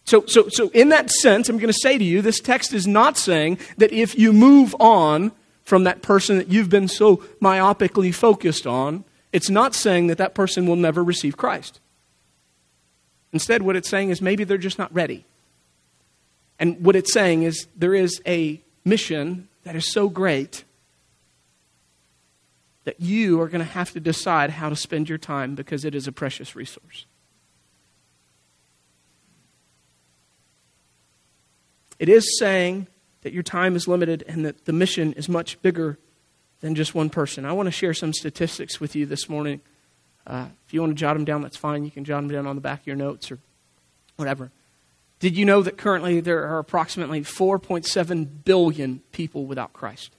So, 0.04 0.24
so, 0.26 0.48
so 0.48 0.68
in 0.68 0.90
that 0.90 1.10
sense, 1.10 1.48
I'm 1.48 1.58
going 1.58 1.72
to 1.72 1.78
say 1.80 1.98
to 1.98 2.04
you, 2.04 2.22
this 2.22 2.38
text 2.38 2.72
is 2.72 2.86
not 2.86 3.16
saying 3.16 3.58
that 3.78 3.92
if 3.92 4.16
you 4.16 4.32
move 4.32 4.76
on 4.78 5.32
from 5.64 5.82
that 5.84 6.00
person 6.00 6.38
that 6.38 6.48
you've 6.48 6.70
been 6.70 6.86
so 6.86 7.16
myopically 7.42 8.14
focused 8.14 8.68
on, 8.68 9.04
it's 9.32 9.50
not 9.50 9.74
saying 9.74 10.06
that 10.06 10.18
that 10.18 10.34
person 10.34 10.66
will 10.66 10.76
never 10.76 11.02
receive 11.02 11.36
Christ. 11.36 11.80
Instead, 13.32 13.62
what 13.62 13.76
it's 13.76 13.88
saying 13.88 14.10
is 14.10 14.22
maybe 14.22 14.44
they're 14.44 14.58
just 14.58 14.78
not 14.78 14.94
ready. 14.94 15.24
And 16.58 16.84
what 16.84 16.96
it's 16.96 17.12
saying 17.12 17.42
is 17.42 17.66
there 17.76 17.94
is 17.94 18.22
a 18.26 18.62
mission 18.84 19.48
that 19.64 19.76
is 19.76 19.92
so 19.92 20.08
great 20.08 20.64
that 22.84 23.00
you 23.00 23.40
are 23.40 23.48
going 23.48 23.58
to 23.64 23.70
have 23.72 23.90
to 23.90 24.00
decide 24.00 24.50
how 24.50 24.68
to 24.68 24.76
spend 24.76 25.08
your 25.08 25.18
time 25.18 25.54
because 25.54 25.84
it 25.84 25.94
is 25.94 26.06
a 26.06 26.12
precious 26.12 26.54
resource. 26.54 27.04
It 31.98 32.08
is 32.08 32.38
saying 32.38 32.86
that 33.22 33.32
your 33.32 33.42
time 33.42 33.74
is 33.74 33.88
limited 33.88 34.22
and 34.28 34.46
that 34.46 34.66
the 34.66 34.72
mission 34.72 35.12
is 35.14 35.28
much 35.28 35.60
bigger 35.62 35.98
than 36.60 36.74
just 36.74 36.94
one 36.94 37.10
person. 37.10 37.44
I 37.44 37.52
want 37.52 37.66
to 37.66 37.72
share 37.72 37.94
some 37.94 38.12
statistics 38.12 38.80
with 38.80 38.96
you 38.96 39.06
this 39.06 39.28
morning. 39.28 39.60
Uh, 40.26 40.46
if 40.66 40.74
you 40.74 40.80
want 40.80 40.90
to 40.90 41.00
jot 41.00 41.14
them 41.14 41.24
down, 41.24 41.42
that's 41.42 41.56
fine. 41.56 41.84
You 41.84 41.90
can 41.90 42.04
jot 42.04 42.22
them 42.22 42.30
down 42.30 42.46
on 42.46 42.56
the 42.56 42.60
back 42.60 42.80
of 42.80 42.86
your 42.86 42.96
notes 42.96 43.30
or 43.30 43.38
whatever. 44.16 44.50
Did 45.18 45.36
you 45.36 45.44
know 45.44 45.62
that 45.62 45.78
currently 45.78 46.20
there 46.20 46.46
are 46.46 46.58
approximately 46.58 47.22
4.7 47.22 48.44
billion 48.44 49.00
people 49.12 49.46
without 49.46 49.72
Christ? 49.72 50.14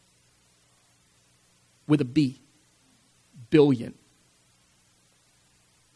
With 1.87 2.01
a 2.01 2.05
B. 2.05 2.41
Billion. 3.49 3.93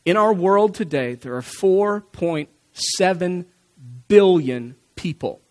In 0.06 0.18
our 0.18 0.34
world 0.34 0.76
today, 0.76 1.16
there 1.16 1.36
are 1.36 1.42
4.7 1.42 3.46
billion 4.08 4.76
people 4.96 5.42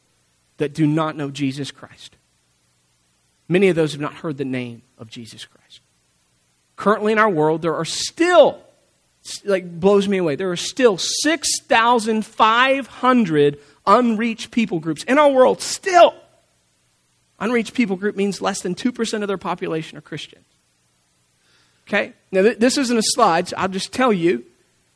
that 0.58 0.74
do 0.74 0.86
not 0.86 1.16
know 1.16 1.30
Jesus 1.30 1.70
Christ. 1.70 2.16
Many 3.50 3.68
of 3.68 3.74
those 3.74 3.92
have 3.92 4.00
not 4.00 4.14
heard 4.14 4.38
the 4.38 4.44
name 4.44 4.82
of 4.96 5.10
Jesus 5.10 5.44
Christ. 5.44 5.80
Currently 6.76 7.10
in 7.10 7.18
our 7.18 7.28
world, 7.28 7.62
there 7.62 7.74
are 7.74 7.84
still, 7.84 8.62
like, 9.44 9.80
blows 9.80 10.06
me 10.06 10.18
away, 10.18 10.36
there 10.36 10.52
are 10.52 10.56
still 10.56 10.96
6,500 10.96 13.58
unreached 13.88 14.52
people 14.52 14.78
groups 14.78 15.02
in 15.02 15.18
our 15.18 15.30
world. 15.30 15.60
Still. 15.60 16.14
Unreached 17.40 17.74
people 17.74 17.96
group 17.96 18.14
means 18.14 18.40
less 18.40 18.60
than 18.60 18.76
2% 18.76 19.22
of 19.22 19.26
their 19.26 19.36
population 19.36 19.98
are 19.98 20.02
Christians. 20.02 20.46
Okay? 21.88 22.12
Now, 22.30 22.42
th- 22.42 22.58
this 22.58 22.78
isn't 22.78 22.96
a 22.96 23.02
slide, 23.02 23.48
so 23.48 23.56
I'll 23.58 23.66
just 23.66 23.92
tell 23.92 24.12
you 24.12 24.44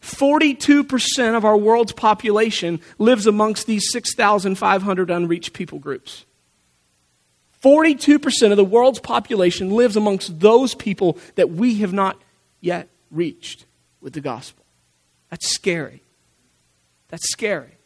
42% 0.01 1.37
of 1.37 1.45
our 1.45 1.57
world's 1.57 1.93
population 1.93 2.81
lives 2.99 3.27
amongst 3.27 3.67
these 3.67 3.91
6,500 3.91 5.11
unreached 5.11 5.55
people 5.55 5.81
groups. 5.81 6.25
42% 7.65 8.51
of 8.51 8.59
the 8.59 8.65
world's 8.65 9.01
population 9.01 9.71
lives 9.71 9.97
amongst 9.97 10.39
those 10.41 10.75
people 10.75 11.17
that 11.37 11.51
we 11.51 11.77
have 11.77 11.95
not 11.95 12.21
yet 12.61 12.89
reached 13.11 13.65
with 14.03 14.13
the 14.13 14.21
gospel. 14.21 14.65
That's 15.31 15.49
scary. 15.49 16.03
That's 17.09 17.31
scary. 17.31 17.79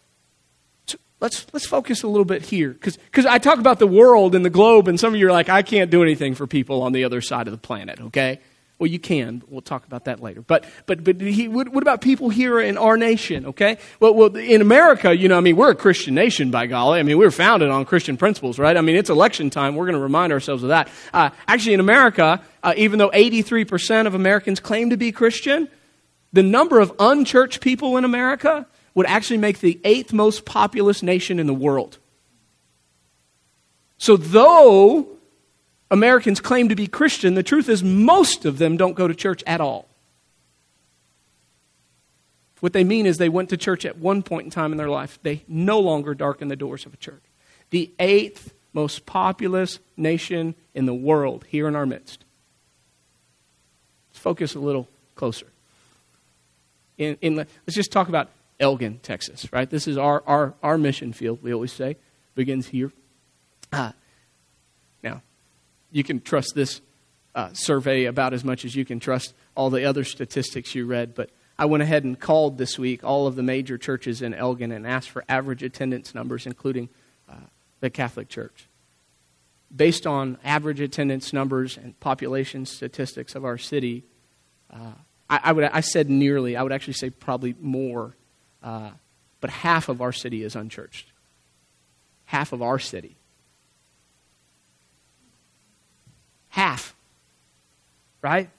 So 0.87 0.99
let's, 1.21 1.47
let's 1.53 1.67
focus 1.67 2.03
a 2.03 2.09
little 2.09 2.25
bit 2.25 2.43
here. 2.43 2.71
Because 2.71 2.99
I 3.25 3.39
talk 3.39 3.61
about 3.61 3.79
the 3.79 3.87
world 3.87 4.35
and 4.35 4.45
the 4.45 4.51
globe, 4.51 4.89
and 4.89 4.99
some 4.99 5.15
of 5.15 5.21
you 5.21 5.29
are 5.29 5.33
like, 5.33 5.49
I 5.49 5.63
can't 5.63 5.91
do 5.91 6.03
anything 6.03 6.35
for 6.35 6.49
people 6.49 6.83
on 6.83 6.93
the 6.93 7.05
other 7.05 7.21
side 7.21 7.47
of 7.47 7.53
the 7.53 7.59
planet, 7.59 8.01
okay? 8.01 8.41
Well, 8.79 8.89
you 8.89 9.01
can. 9.01 9.43
We'll 9.49 9.61
talk 9.61 9.87
about 9.87 10.05
that 10.05 10.23
later. 10.23 10.41
But, 10.41 10.65
but, 10.87 11.03
but 11.03 11.21
he, 11.21 11.49
what, 11.49 11.69
what, 11.71 11.83
about 11.83 12.01
people 12.01 12.29
here 12.29 12.61
in 12.61 12.79
our 12.79 12.97
nation, 12.97 13.47
okay? 13.47 13.79
Well, 13.99 14.15
well, 14.15 14.37
in 14.37 14.61
America, 14.61 15.17
you 15.17 15.29
know, 15.29 15.37
I 15.37 15.41
mean, 15.41 15.57
we're 15.57 15.71
a 15.71 15.75
Christian 15.75 16.15
nation, 16.15 16.53
by 16.53 16.67
golly. 16.69 17.01
I 17.01 17.03
mean, 17.03 17.19
we 17.19 17.27
are 17.27 17.33
founded 17.33 17.71
on 17.71 17.85
Christian 17.85 18.17
principles, 18.17 18.57
right? 18.57 18.77
I 18.77 18.81
mean, 18.81 18.95
it's 18.95 19.11
election 19.11 19.51
time. 19.51 19.75
We're 19.75 19.87
going 19.87 19.97
to 19.97 20.01
remind 20.01 20.33
ourselves 20.33 20.63
of 20.63 20.69
that. 20.69 20.89
Uh, 21.13 21.31
actually, 21.49 21.75
in 21.75 21.81
America, 21.81 22.41
uh, 22.63 22.75
even 22.77 23.01
though 23.01 23.11
83% 23.11 24.07
of 24.07 24.15
Americans 24.15 24.61
claim 24.61 24.91
to 24.91 24.97
be 24.97 25.11
Christian, 25.11 25.69
the 26.33 26.45
number 26.45 26.79
of 26.79 26.93
unchurched 27.01 27.61
people 27.61 27.97
in 27.97 28.05
America 28.05 28.65
would 28.95 29.07
actually 29.07 29.39
make 29.39 29.59
the 29.59 29.81
eighth 29.83 30.13
most 30.13 30.45
populous 30.45 31.03
nation 31.03 31.41
in 31.41 31.49
the 31.49 31.55
world. 31.55 31.99
So, 33.97 34.17
though 34.17 35.18
Americans 35.91 36.41
claim 36.41 36.69
to 36.69 36.75
be 36.75 36.87
Christian, 36.87 37.35
the 37.35 37.43
truth 37.43 37.69
is 37.69 37.83
most 37.83 38.45
of 38.45 38.59
them 38.59 38.77
don't 38.77 38.95
go 38.95 39.09
to 39.09 39.15
church 39.15 39.43
at 39.47 39.61
all. 39.61 39.89
What 42.61 42.73
they 42.73 42.85
mean 42.85 43.07
is 43.07 43.19
they 43.19 43.29
went 43.29 43.51
to 43.51 43.57
church 43.57 43.85
at 43.87 43.99
one 43.99 44.23
point 44.23 44.45
in 44.47 44.51
time 44.51 44.73
in 44.73 44.79
their 44.79 44.89
life. 44.89 45.19
They 45.23 45.45
no 45.47 45.79
longer 45.79 46.15
darken 46.15 46.49
the 46.49 46.57
doors 46.57 46.87
of 46.87 46.93
a 46.93 46.97
church. 46.97 47.23
The 47.71 47.93
eighth 47.99 48.53
most 48.73 49.07
populous 49.07 49.79
nation 49.97 50.55
in 50.75 50.87
the 50.87 50.95
world 50.95 51.45
here 51.49 51.69
in 51.69 51.77
our 51.77 51.87
midst. 51.87 52.25
Let's 54.11 54.19
focus 54.19 54.55
a 54.55 54.61
little 54.61 54.89
closer. 55.15 55.47
In, 56.97 57.17
in, 57.21 57.37
let's 57.37 57.75
just 57.75 57.93
talk 57.93 58.09
about 58.09 58.31
Elgin, 58.61 58.99
Texas, 59.03 59.51
right? 59.53 59.71
This 59.71 59.87
is 59.87 59.97
our, 59.97 60.23
our, 60.27 60.55
our 60.63 60.77
mission 60.77 61.13
field, 61.13 61.39
we 61.43 61.55
always 61.55 61.73
say, 61.73 61.97
begins 62.35 62.69
here. 62.69 62.93
Uh, 63.73 63.93
you 65.91 66.05
can 66.05 66.21
trust 66.21 66.55
this 66.55 66.81
uh, 67.35 67.53
survey 67.53 68.05
about 68.05 68.35
as 68.35 68.45
much 68.45 68.65
as 68.65 68.75
you 68.75 68.85
can 68.85 69.01
trust 69.01 69.35
all 69.55 69.71
the 69.71 69.85
other 69.85 70.05
statistics 70.05 70.75
you 70.75 70.87
read, 70.87 71.15
but 71.15 71.31
I 71.59 71.65
went 71.65 71.83
ahead 71.83 72.05
and 72.05 72.19
called 72.19 72.57
this 72.57 72.79
week 72.79 73.03
all 73.03 73.27
of 73.27 73.35
the 73.35 73.43
major 73.43 73.77
churches 73.77 74.23
in 74.23 74.33
Elgin 74.33 74.71
and 74.71 74.87
asked 74.87 75.11
for 75.11 75.25
average 75.29 75.63
attendance 75.63 76.15
numbers, 76.15 76.47
including 76.47 76.89
uh, 77.29 77.35
the 77.81 77.91
Catholic 77.91 78.29
Church. 78.29 78.69
Based 79.75 80.07
on 80.07 80.39
average 80.45 80.81
attendance 80.81 81.33
numbers 81.33 81.77
and 81.77 81.99
population 81.99 82.65
statistics 82.65 83.35
of 83.35 83.45
our 83.45 83.59
city, 83.59 84.05
uh, 84.73 84.93
I, 85.29 85.41
I, 85.45 85.53
would, 85.53 85.65
I 85.65 85.81
said 85.81 86.09
nearly, 86.09 86.57
I 86.57 86.63
would 86.63 86.73
actually 86.73 86.95
say 86.95 87.11
probably 87.11 87.55
more, 87.61 88.15
uh, 88.63 88.91
but 89.41 89.51
half 89.51 89.89
of 89.89 90.01
our 90.01 90.13
city 90.13 90.45
is 90.45 90.55
unchurched. 90.55 91.13
Half 92.27 92.53
of 92.53 92.63
our 92.63 92.79
city. 92.79 93.18
Half. 96.59 96.93
Right? 98.21 98.51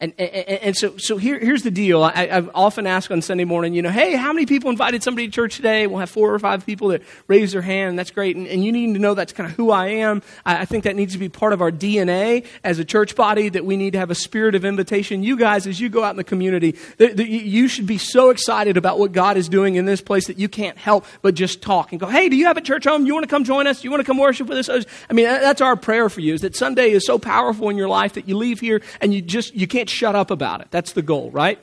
And, 0.00 0.14
and, 0.18 0.30
and, 0.30 0.76
so, 0.76 0.96
so 0.96 1.18
here, 1.18 1.38
here's 1.38 1.62
the 1.62 1.70
deal. 1.70 2.02
I, 2.02 2.26
have 2.28 2.48
often 2.54 2.86
asked 2.86 3.10
on 3.10 3.20
Sunday 3.20 3.44
morning, 3.44 3.74
you 3.74 3.82
know, 3.82 3.90
hey, 3.90 4.16
how 4.16 4.32
many 4.32 4.46
people 4.46 4.70
invited 4.70 5.02
somebody 5.02 5.26
to 5.26 5.32
church 5.32 5.56
today? 5.56 5.86
We'll 5.86 5.98
have 5.98 6.08
four 6.08 6.32
or 6.32 6.38
five 6.38 6.64
people 6.64 6.88
that 6.88 7.02
raise 7.28 7.52
their 7.52 7.60
hand. 7.60 7.98
That's 7.98 8.10
great. 8.10 8.34
And, 8.34 8.46
and 8.46 8.64
you 8.64 8.72
need 8.72 8.94
to 8.94 8.98
know 8.98 9.12
that's 9.12 9.34
kind 9.34 9.50
of 9.50 9.54
who 9.56 9.70
I 9.70 9.88
am. 9.88 10.22
I, 10.46 10.62
I, 10.62 10.64
think 10.64 10.84
that 10.84 10.96
needs 10.96 11.12
to 11.12 11.18
be 11.18 11.28
part 11.28 11.52
of 11.52 11.60
our 11.60 11.70
DNA 11.70 12.46
as 12.64 12.78
a 12.78 12.84
church 12.84 13.14
body, 13.14 13.50
that 13.50 13.66
we 13.66 13.76
need 13.76 13.90
to 13.92 13.98
have 13.98 14.10
a 14.10 14.14
spirit 14.14 14.54
of 14.54 14.64
invitation. 14.64 15.22
You 15.22 15.36
guys, 15.36 15.66
as 15.66 15.78
you 15.78 15.90
go 15.90 16.02
out 16.02 16.12
in 16.12 16.16
the 16.16 16.24
community, 16.24 16.76
the, 16.96 17.08
the, 17.08 17.28
you 17.28 17.68
should 17.68 17.86
be 17.86 17.98
so 17.98 18.30
excited 18.30 18.78
about 18.78 18.98
what 18.98 19.12
God 19.12 19.36
is 19.36 19.50
doing 19.50 19.74
in 19.74 19.84
this 19.84 20.00
place 20.00 20.28
that 20.28 20.38
you 20.38 20.48
can't 20.48 20.78
help 20.78 21.04
but 21.20 21.34
just 21.34 21.60
talk 21.60 21.92
and 21.92 22.00
go, 22.00 22.06
hey, 22.06 22.30
do 22.30 22.36
you 22.36 22.46
have 22.46 22.56
a 22.56 22.62
church 22.62 22.86
home? 22.86 23.04
You 23.04 23.12
want 23.12 23.24
to 23.24 23.30
come 23.30 23.44
join 23.44 23.66
us? 23.66 23.84
You 23.84 23.90
want 23.90 24.00
to 24.00 24.06
come 24.06 24.16
worship 24.16 24.46
with 24.46 24.66
us? 24.66 24.86
I 25.10 25.12
mean, 25.12 25.26
that's 25.26 25.60
our 25.60 25.76
prayer 25.76 26.08
for 26.08 26.22
you, 26.22 26.32
is 26.32 26.40
that 26.40 26.56
Sunday 26.56 26.92
is 26.92 27.04
so 27.04 27.18
powerful 27.18 27.68
in 27.68 27.76
your 27.76 27.88
life 27.88 28.14
that 28.14 28.26
you 28.26 28.38
leave 28.38 28.60
here 28.60 28.80
and 29.02 29.12
you 29.12 29.20
just, 29.20 29.54
you 29.54 29.66
can't 29.66 29.89
shut 29.90 30.14
up 30.14 30.30
about 30.30 30.60
it. 30.60 30.68
That's 30.70 30.92
the 30.92 31.02
goal, 31.02 31.30
right? 31.30 31.58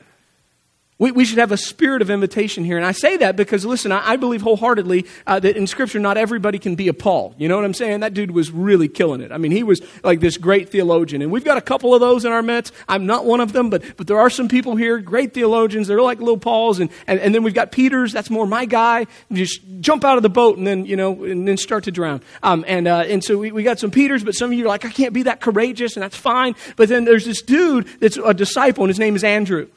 We, 0.99 1.11
we 1.11 1.25
should 1.25 1.37
have 1.37 1.51
a 1.51 1.57
spirit 1.57 2.01
of 2.01 2.09
invitation 2.09 2.65
here. 2.65 2.75
And 2.75 2.85
I 2.85 2.91
say 2.91 3.17
that 3.17 3.35
because, 3.35 3.63
listen, 3.65 3.91
I, 3.91 4.13
I 4.13 4.15
believe 4.15 4.41
wholeheartedly 4.41 5.05
uh, 5.27 5.39
that 5.39 5.55
in 5.55 5.67
Scripture, 5.67 5.99
not 5.99 6.17
everybody 6.17 6.57
can 6.57 6.73
be 6.73 6.87
a 6.87 6.93
Paul. 6.93 7.35
You 7.37 7.47
know 7.47 7.55
what 7.55 7.65
I'm 7.65 7.75
saying? 7.75 7.99
That 7.99 8.15
dude 8.15 8.31
was 8.31 8.49
really 8.49 8.87
killing 8.87 9.21
it. 9.21 9.31
I 9.31 9.37
mean, 9.37 9.51
he 9.51 9.61
was 9.61 9.79
like 10.03 10.21
this 10.21 10.37
great 10.37 10.69
theologian. 10.69 11.21
And 11.21 11.31
we've 11.31 11.45
got 11.45 11.57
a 11.57 11.61
couple 11.61 11.93
of 11.93 12.01
those 12.01 12.25
in 12.25 12.31
our 12.31 12.41
midst. 12.41 12.73
I'm 12.87 13.05
not 13.05 13.25
one 13.25 13.41
of 13.41 13.53
them, 13.53 13.69
but, 13.69 13.83
but 13.95 14.07
there 14.07 14.17
are 14.17 14.31
some 14.31 14.47
people 14.47 14.75
here, 14.75 14.97
great 14.97 15.35
theologians. 15.35 15.87
They're 15.87 16.01
like 16.01 16.17
little 16.17 16.39
Pauls. 16.39 16.79
And, 16.79 16.89
and, 17.05 17.19
and 17.19 17.35
then 17.35 17.43
we've 17.43 17.53
got 17.53 17.71
Peters. 17.71 18.11
That's 18.11 18.31
more 18.31 18.47
my 18.47 18.65
guy. 18.65 19.05
You 19.29 19.37
just 19.37 19.61
jump 19.79 20.03
out 20.03 20.17
of 20.17 20.23
the 20.23 20.29
boat 20.29 20.57
and 20.57 20.65
then, 20.65 20.87
you 20.87 20.95
know, 20.95 21.23
and 21.25 21.47
then 21.47 21.57
start 21.57 21.83
to 21.83 21.91
drown. 21.91 22.21
Um, 22.41 22.65
and, 22.67 22.87
uh, 22.87 23.01
and 23.07 23.23
so 23.23 23.37
we, 23.37 23.51
we 23.51 23.61
got 23.61 23.77
some 23.77 23.91
Peters, 23.91 24.23
but 24.23 24.33
some 24.33 24.51
of 24.51 24.57
you 24.57 24.65
are 24.65 24.67
like, 24.67 24.83
I 24.83 24.89
can't 24.89 25.13
be 25.13 25.23
that 25.23 25.41
courageous, 25.41 25.95
and 25.95 26.01
that's 26.01 26.17
fine. 26.17 26.55
But 26.75 26.89
then 26.89 27.05
there's 27.05 27.25
this 27.25 27.43
dude 27.43 27.87
that's 27.99 28.17
a 28.17 28.33
disciple, 28.33 28.83
and 28.83 28.89
his 28.89 28.97
name 28.97 29.15
is 29.15 29.23
Andrew. 29.23 29.67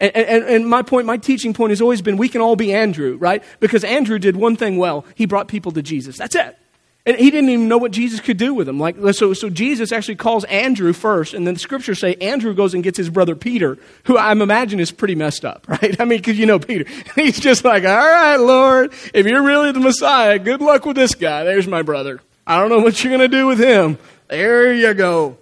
And, 0.00 0.16
and, 0.16 0.44
and, 0.44 0.68
my 0.68 0.82
point, 0.82 1.06
my 1.06 1.16
teaching 1.16 1.54
point 1.54 1.70
has 1.70 1.80
always 1.80 2.02
been 2.02 2.16
we 2.16 2.28
can 2.28 2.40
all 2.40 2.56
be 2.56 2.72
Andrew, 2.72 3.16
right? 3.18 3.42
Because 3.60 3.84
Andrew 3.84 4.18
did 4.18 4.36
one 4.36 4.56
thing 4.56 4.76
well. 4.76 5.04
He 5.14 5.26
brought 5.26 5.46
people 5.46 5.70
to 5.72 5.82
Jesus. 5.82 6.16
That's 6.16 6.34
it. 6.34 6.58
And 7.04 7.16
he 7.16 7.32
didn't 7.32 7.50
even 7.50 7.66
know 7.66 7.78
what 7.78 7.90
Jesus 7.90 8.20
could 8.20 8.36
do 8.36 8.54
with 8.54 8.68
them. 8.68 8.78
Like, 8.78 8.96
so, 9.12 9.32
so 9.34 9.50
Jesus 9.50 9.90
actually 9.90 10.14
calls 10.14 10.44
Andrew 10.44 10.92
first, 10.92 11.34
and 11.34 11.44
then 11.44 11.54
the 11.54 11.60
scriptures 11.60 11.98
say 11.98 12.14
Andrew 12.20 12.54
goes 12.54 12.74
and 12.74 12.84
gets 12.84 12.96
his 12.96 13.10
brother 13.10 13.34
Peter, 13.34 13.76
who 14.04 14.16
I'm 14.16 14.40
imagine 14.40 14.78
is 14.78 14.92
pretty 14.92 15.16
messed 15.16 15.44
up, 15.44 15.68
right? 15.68 16.00
I 16.00 16.04
mean, 16.04 16.18
because 16.18 16.38
you 16.38 16.46
know 16.46 16.60
Peter. 16.60 16.84
He's 17.16 17.40
just 17.40 17.64
like, 17.64 17.84
all 17.84 17.90
right, 17.90 18.36
Lord, 18.36 18.92
if 19.12 19.26
you're 19.26 19.42
really 19.42 19.72
the 19.72 19.80
Messiah, 19.80 20.38
good 20.38 20.60
luck 20.60 20.86
with 20.86 20.94
this 20.94 21.16
guy. 21.16 21.42
There's 21.42 21.66
my 21.66 21.82
brother. 21.82 22.20
I 22.46 22.58
don't 22.58 22.70
know 22.70 22.80
what 22.80 23.02
you're 23.02 23.16
going 23.16 23.28
to 23.30 23.36
do 23.36 23.46
with 23.46 23.58
him. 23.58 23.98
There 24.28 24.72
you 24.72 24.94
go. 24.94 25.38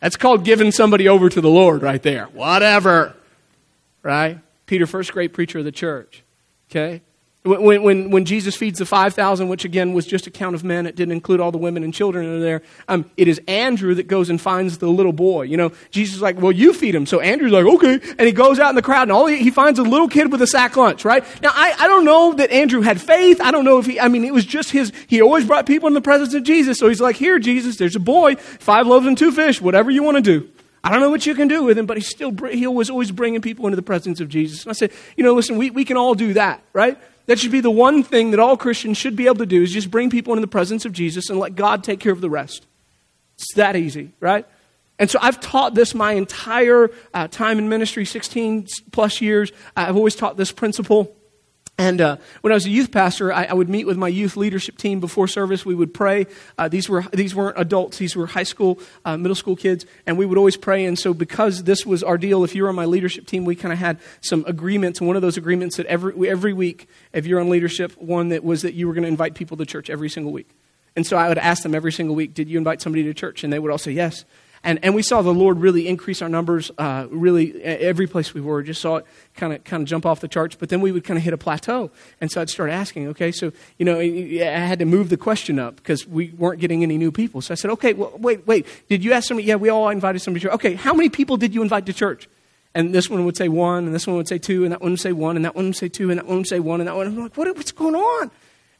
That's 0.00 0.16
called 0.16 0.44
giving 0.44 0.70
somebody 0.70 1.08
over 1.08 1.28
to 1.28 1.40
the 1.40 1.48
Lord 1.48 1.82
right 1.82 2.02
there. 2.02 2.26
Whatever 2.26 3.16
right? 4.04 4.38
Peter, 4.66 4.86
first 4.86 5.12
great 5.12 5.32
preacher 5.32 5.58
of 5.58 5.64
the 5.64 5.72
church. 5.72 6.22
Okay? 6.70 7.02
When, 7.42 7.82
when, 7.82 8.10
when 8.10 8.24
Jesus 8.24 8.56
feeds 8.56 8.78
the 8.78 8.86
5,000, 8.86 9.48
which 9.48 9.66
again 9.66 9.92
was 9.92 10.06
just 10.06 10.26
a 10.26 10.30
count 10.30 10.54
of 10.54 10.64
men, 10.64 10.86
it 10.86 10.96
didn't 10.96 11.12
include 11.12 11.40
all 11.40 11.52
the 11.52 11.58
women 11.58 11.84
and 11.84 11.92
children 11.92 12.24
in 12.24 12.40
there. 12.40 12.62
Um, 12.88 13.10
it 13.18 13.28
is 13.28 13.38
Andrew 13.46 13.94
that 13.96 14.04
goes 14.04 14.30
and 14.30 14.40
finds 14.40 14.78
the 14.78 14.86
little 14.86 15.12
boy. 15.12 15.42
You 15.42 15.58
know, 15.58 15.72
Jesus 15.90 16.16
is 16.16 16.22
like, 16.22 16.40
well, 16.40 16.52
you 16.52 16.72
feed 16.72 16.94
him. 16.94 17.04
So 17.04 17.20
Andrew's 17.20 17.52
like, 17.52 17.66
okay. 17.66 18.00
And 18.18 18.20
he 18.22 18.32
goes 18.32 18.58
out 18.58 18.70
in 18.70 18.76
the 18.76 18.82
crowd 18.82 19.02
and 19.02 19.12
all 19.12 19.26
he, 19.26 19.36
he 19.36 19.50
finds 19.50 19.78
a 19.78 19.82
little 19.82 20.08
kid 20.08 20.32
with 20.32 20.40
a 20.40 20.46
sack 20.46 20.74
lunch, 20.74 21.04
right? 21.04 21.22
Now, 21.42 21.50
I, 21.52 21.74
I 21.80 21.86
don't 21.86 22.06
know 22.06 22.32
that 22.32 22.50
Andrew 22.50 22.80
had 22.80 22.98
faith. 22.98 23.42
I 23.42 23.50
don't 23.50 23.66
know 23.66 23.78
if 23.78 23.84
he, 23.84 24.00
I 24.00 24.08
mean, 24.08 24.24
it 24.24 24.32
was 24.32 24.46
just 24.46 24.70
his, 24.70 24.90
he 25.06 25.20
always 25.20 25.44
brought 25.46 25.66
people 25.66 25.86
in 25.86 25.92
the 25.92 26.00
presence 26.00 26.32
of 26.32 26.44
Jesus. 26.44 26.78
So 26.78 26.88
he's 26.88 27.02
like, 27.02 27.16
here, 27.16 27.38
Jesus, 27.38 27.76
there's 27.76 27.96
a 27.96 28.00
boy, 28.00 28.36
five 28.36 28.86
loaves 28.86 29.06
and 29.06 29.18
two 29.18 29.32
fish, 29.32 29.60
whatever 29.60 29.90
you 29.90 30.02
want 30.02 30.16
to 30.16 30.22
do. 30.22 30.48
I 30.84 30.90
don't 30.90 31.00
know 31.00 31.08
what 31.08 31.24
you 31.24 31.34
can 31.34 31.48
do 31.48 31.64
with 31.64 31.78
him, 31.78 31.86
but 31.86 31.96
he 31.96 32.02
still 32.02 32.30
he 32.48 32.66
was 32.66 32.90
always 32.90 33.10
bringing 33.10 33.40
people 33.40 33.64
into 33.66 33.76
the 33.76 33.82
presence 33.82 34.20
of 34.20 34.28
Jesus. 34.28 34.64
And 34.64 34.70
I 34.70 34.74
said, 34.74 34.92
you 35.16 35.24
know, 35.24 35.32
listen, 35.32 35.56
we, 35.56 35.70
we 35.70 35.86
can 35.86 35.96
all 35.96 36.14
do 36.14 36.34
that, 36.34 36.62
right? 36.74 36.98
That 37.24 37.38
should 37.38 37.52
be 37.52 37.60
the 37.60 37.70
one 37.70 38.02
thing 38.02 38.32
that 38.32 38.40
all 38.40 38.58
Christians 38.58 38.98
should 38.98 39.16
be 39.16 39.24
able 39.24 39.36
to 39.36 39.46
do 39.46 39.62
is 39.62 39.72
just 39.72 39.90
bring 39.90 40.10
people 40.10 40.34
into 40.34 40.42
the 40.42 40.46
presence 40.46 40.84
of 40.84 40.92
Jesus 40.92 41.30
and 41.30 41.40
let 41.40 41.56
God 41.56 41.82
take 41.82 42.00
care 42.00 42.12
of 42.12 42.20
the 42.20 42.28
rest. 42.28 42.66
It's 43.36 43.54
that 43.54 43.76
easy, 43.76 44.12
right? 44.20 44.46
And 44.98 45.10
so 45.10 45.18
I've 45.22 45.40
taught 45.40 45.74
this 45.74 45.94
my 45.94 46.12
entire 46.12 46.90
uh, 47.14 47.28
time 47.28 47.58
in 47.58 47.70
ministry, 47.70 48.04
16 48.04 48.68
plus 48.92 49.22
years. 49.22 49.52
I've 49.74 49.96
always 49.96 50.14
taught 50.14 50.36
this 50.36 50.52
principle. 50.52 51.16
And 51.76 52.00
uh, 52.00 52.18
when 52.42 52.52
I 52.52 52.54
was 52.54 52.66
a 52.66 52.70
youth 52.70 52.92
pastor, 52.92 53.32
I, 53.32 53.44
I, 53.46 53.52
would 53.52 53.68
meet 53.68 53.84
with 53.84 53.96
my 53.96 54.06
youth 54.06 54.36
leadership 54.36 54.78
team 54.78 55.00
before 55.00 55.26
service. 55.26 55.66
We 55.66 55.74
would 55.74 55.92
pray. 55.92 56.26
Uh, 56.56 56.68
these, 56.68 56.88
were, 56.88 57.02
these 57.12 57.34
weren't 57.34 57.58
adults, 57.58 57.98
these 57.98 58.14
were 58.14 58.26
high 58.26 58.44
school, 58.44 58.78
uh, 59.04 59.16
middle 59.16 59.34
school 59.34 59.56
kids. 59.56 59.84
And 60.06 60.16
we 60.16 60.24
would 60.24 60.38
always 60.38 60.56
pray. 60.56 60.84
And 60.84 60.96
so, 60.96 61.12
because 61.12 61.64
this 61.64 61.84
was 61.84 62.04
our 62.04 62.16
deal, 62.16 62.44
if 62.44 62.54
you 62.54 62.62
were 62.62 62.68
on 62.68 62.76
my 62.76 62.84
leadership 62.84 63.26
team, 63.26 63.44
we 63.44 63.56
kind 63.56 63.72
of 63.72 63.80
had 63.80 63.98
some 64.20 64.44
agreements. 64.46 65.00
And 65.00 65.08
one 65.08 65.16
of 65.16 65.22
those 65.22 65.36
agreements 65.36 65.76
that 65.78 65.86
every, 65.86 66.28
every 66.28 66.52
week, 66.52 66.86
if 67.12 67.26
you're 67.26 67.40
on 67.40 67.48
leadership, 67.48 67.92
one 68.00 68.28
that 68.28 68.44
was 68.44 68.62
that 68.62 68.74
you 68.74 68.86
were 68.86 68.94
going 68.94 69.02
to 69.02 69.08
invite 69.08 69.34
people 69.34 69.56
to 69.56 69.66
church 69.66 69.90
every 69.90 70.08
single 70.08 70.32
week. 70.32 70.48
And 70.94 71.04
so 71.04 71.16
I 71.16 71.28
would 71.28 71.38
ask 71.38 71.64
them 71.64 71.74
every 71.74 71.90
single 71.90 72.14
week, 72.14 72.34
Did 72.34 72.48
you 72.48 72.56
invite 72.56 72.82
somebody 72.82 73.02
to 73.02 73.14
church? 73.14 73.42
And 73.42 73.52
they 73.52 73.58
would 73.58 73.72
all 73.72 73.78
say 73.78 73.90
yes. 73.90 74.24
And, 74.64 74.80
and 74.82 74.94
we 74.94 75.02
saw 75.02 75.20
the 75.20 75.34
Lord 75.34 75.60
really 75.60 75.86
increase 75.86 76.22
our 76.22 76.28
numbers, 76.28 76.70
uh, 76.78 77.06
really, 77.10 77.62
every 77.62 78.06
place 78.06 78.32
we 78.32 78.40
were. 78.40 78.62
Just 78.62 78.80
saw 78.80 78.96
it 78.96 79.06
kind 79.36 79.52
of 79.52 79.62
kind 79.62 79.82
of 79.82 79.88
jump 79.88 80.06
off 80.06 80.20
the 80.20 80.28
charts. 80.28 80.56
But 80.56 80.70
then 80.70 80.80
we 80.80 80.90
would 80.90 81.04
kind 81.04 81.18
of 81.18 81.22
hit 81.22 81.34
a 81.34 81.38
plateau. 81.38 81.90
And 82.20 82.32
so 82.32 82.40
I'd 82.40 82.48
start 82.48 82.70
asking, 82.70 83.08
okay, 83.08 83.30
so, 83.30 83.52
you 83.78 83.84
know, 83.84 84.00
I 84.00 84.66
had 84.66 84.78
to 84.78 84.86
move 84.86 85.10
the 85.10 85.18
question 85.18 85.58
up 85.58 85.76
because 85.76 86.06
we 86.06 86.30
weren't 86.30 86.60
getting 86.60 86.82
any 86.82 86.96
new 86.96 87.12
people. 87.12 87.42
So 87.42 87.52
I 87.52 87.56
said, 87.56 87.70
okay, 87.72 87.92
well, 87.92 88.12
wait, 88.18 88.46
wait. 88.46 88.66
Did 88.88 89.04
you 89.04 89.12
ask 89.12 89.28
somebody? 89.28 89.46
Yeah, 89.46 89.56
we 89.56 89.68
all 89.68 89.90
invited 89.90 90.20
somebody 90.20 90.40
to 90.40 90.48
church. 90.48 90.54
Okay, 90.54 90.74
how 90.74 90.94
many 90.94 91.10
people 91.10 91.36
did 91.36 91.54
you 91.54 91.62
invite 91.62 91.84
to 91.86 91.92
church? 91.92 92.26
And 92.74 92.94
this 92.94 93.08
one 93.08 93.24
would 93.24 93.36
say 93.36 93.48
one, 93.48 93.84
and 93.84 93.94
this 93.94 94.06
one 94.06 94.16
would 94.16 94.28
say 94.28 94.38
two, 94.38 94.64
and 94.64 94.72
that 94.72 94.80
one 94.80 94.92
would 94.92 95.00
say 95.00 95.12
one, 95.12 95.36
and 95.36 95.44
that 95.44 95.54
one 95.54 95.66
would 95.66 95.76
say 95.76 95.88
two, 95.88 96.10
and 96.10 96.18
that 96.18 96.26
one 96.26 96.38
would 96.38 96.48
say 96.48 96.58
one, 96.58 96.80
and 96.80 96.88
that 96.88 96.96
one. 96.96 97.06
I'm 97.06 97.16
like, 97.16 97.36
what, 97.36 97.54
what's 97.54 97.70
going 97.70 97.94
on? 97.94 98.30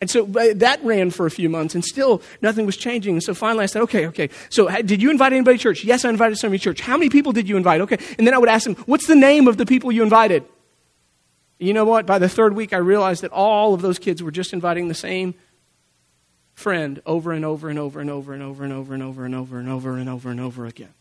And 0.00 0.10
so 0.10 0.26
uh, 0.26 0.54
that 0.56 0.82
ran 0.84 1.10
for 1.10 1.26
a 1.26 1.30
few 1.30 1.48
months, 1.48 1.74
and 1.74 1.84
still 1.84 2.20
nothing 2.42 2.66
was 2.66 2.76
changing. 2.76 3.14
And 3.14 3.22
so 3.22 3.34
finally 3.34 3.62
I 3.62 3.66
said, 3.66 3.82
okay, 3.82 4.06
okay. 4.08 4.28
So 4.50 4.68
did 4.82 5.00
you 5.00 5.10
invite 5.10 5.32
anybody 5.32 5.56
to 5.56 5.62
church? 5.62 5.84
Yes, 5.84 6.04
I 6.04 6.10
invited 6.10 6.36
somebody 6.36 6.58
to 6.58 6.64
church. 6.64 6.80
How 6.80 6.96
many 6.96 7.10
people 7.10 7.32
did 7.32 7.48
you 7.48 7.56
invite? 7.56 7.80
Okay. 7.82 7.98
And 8.18 8.26
then 8.26 8.34
I 8.34 8.38
would 8.38 8.48
ask 8.48 8.64
them, 8.64 8.74
what's 8.86 9.06
the 9.06 9.16
name 9.16 9.48
of 9.48 9.56
the 9.56 9.66
people 9.66 9.92
you 9.92 10.02
invited? 10.02 10.44
You 11.58 11.72
know 11.72 11.84
what? 11.84 12.06
By 12.06 12.18
the 12.18 12.28
third 12.28 12.54
week, 12.54 12.72
I 12.72 12.78
realized 12.78 13.22
that 13.22 13.30
all 13.30 13.74
of 13.74 13.80
those 13.80 13.98
kids 13.98 14.22
were 14.22 14.32
just 14.32 14.52
inviting 14.52 14.88
the 14.88 14.94
same 14.94 15.34
friend 16.54 17.00
over 17.06 17.32
and 17.32 17.44
over 17.44 17.68
and 17.68 17.78
over 17.78 18.00
and 18.00 18.10
over 18.10 18.32
and 18.32 18.42
over 18.42 18.64
and 18.64 18.72
over 18.72 18.94
and 18.94 19.02
over 19.02 19.24
and 19.24 19.34
over 19.34 19.58
and 19.58 19.68
over 19.68 19.96
and 19.96 20.08
over 20.08 20.30
and 20.30 20.40
over 20.40 20.66
again. 20.66 20.94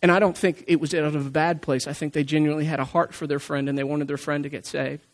And 0.00 0.12
I 0.12 0.18
don't 0.18 0.36
think 0.36 0.64
it 0.66 0.80
was 0.80 0.94
out 0.94 1.04
of 1.04 1.26
a 1.26 1.30
bad 1.30 1.60
place. 1.60 1.86
I 1.86 1.92
think 1.92 2.12
they 2.12 2.24
genuinely 2.24 2.64
had 2.64 2.78
a 2.78 2.84
heart 2.84 3.12
for 3.12 3.26
their 3.26 3.38
friend 3.38 3.68
and 3.68 3.76
they 3.76 3.84
wanted 3.84 4.06
their 4.08 4.16
friend 4.16 4.44
to 4.44 4.48
get 4.48 4.64
saved. 4.64 5.04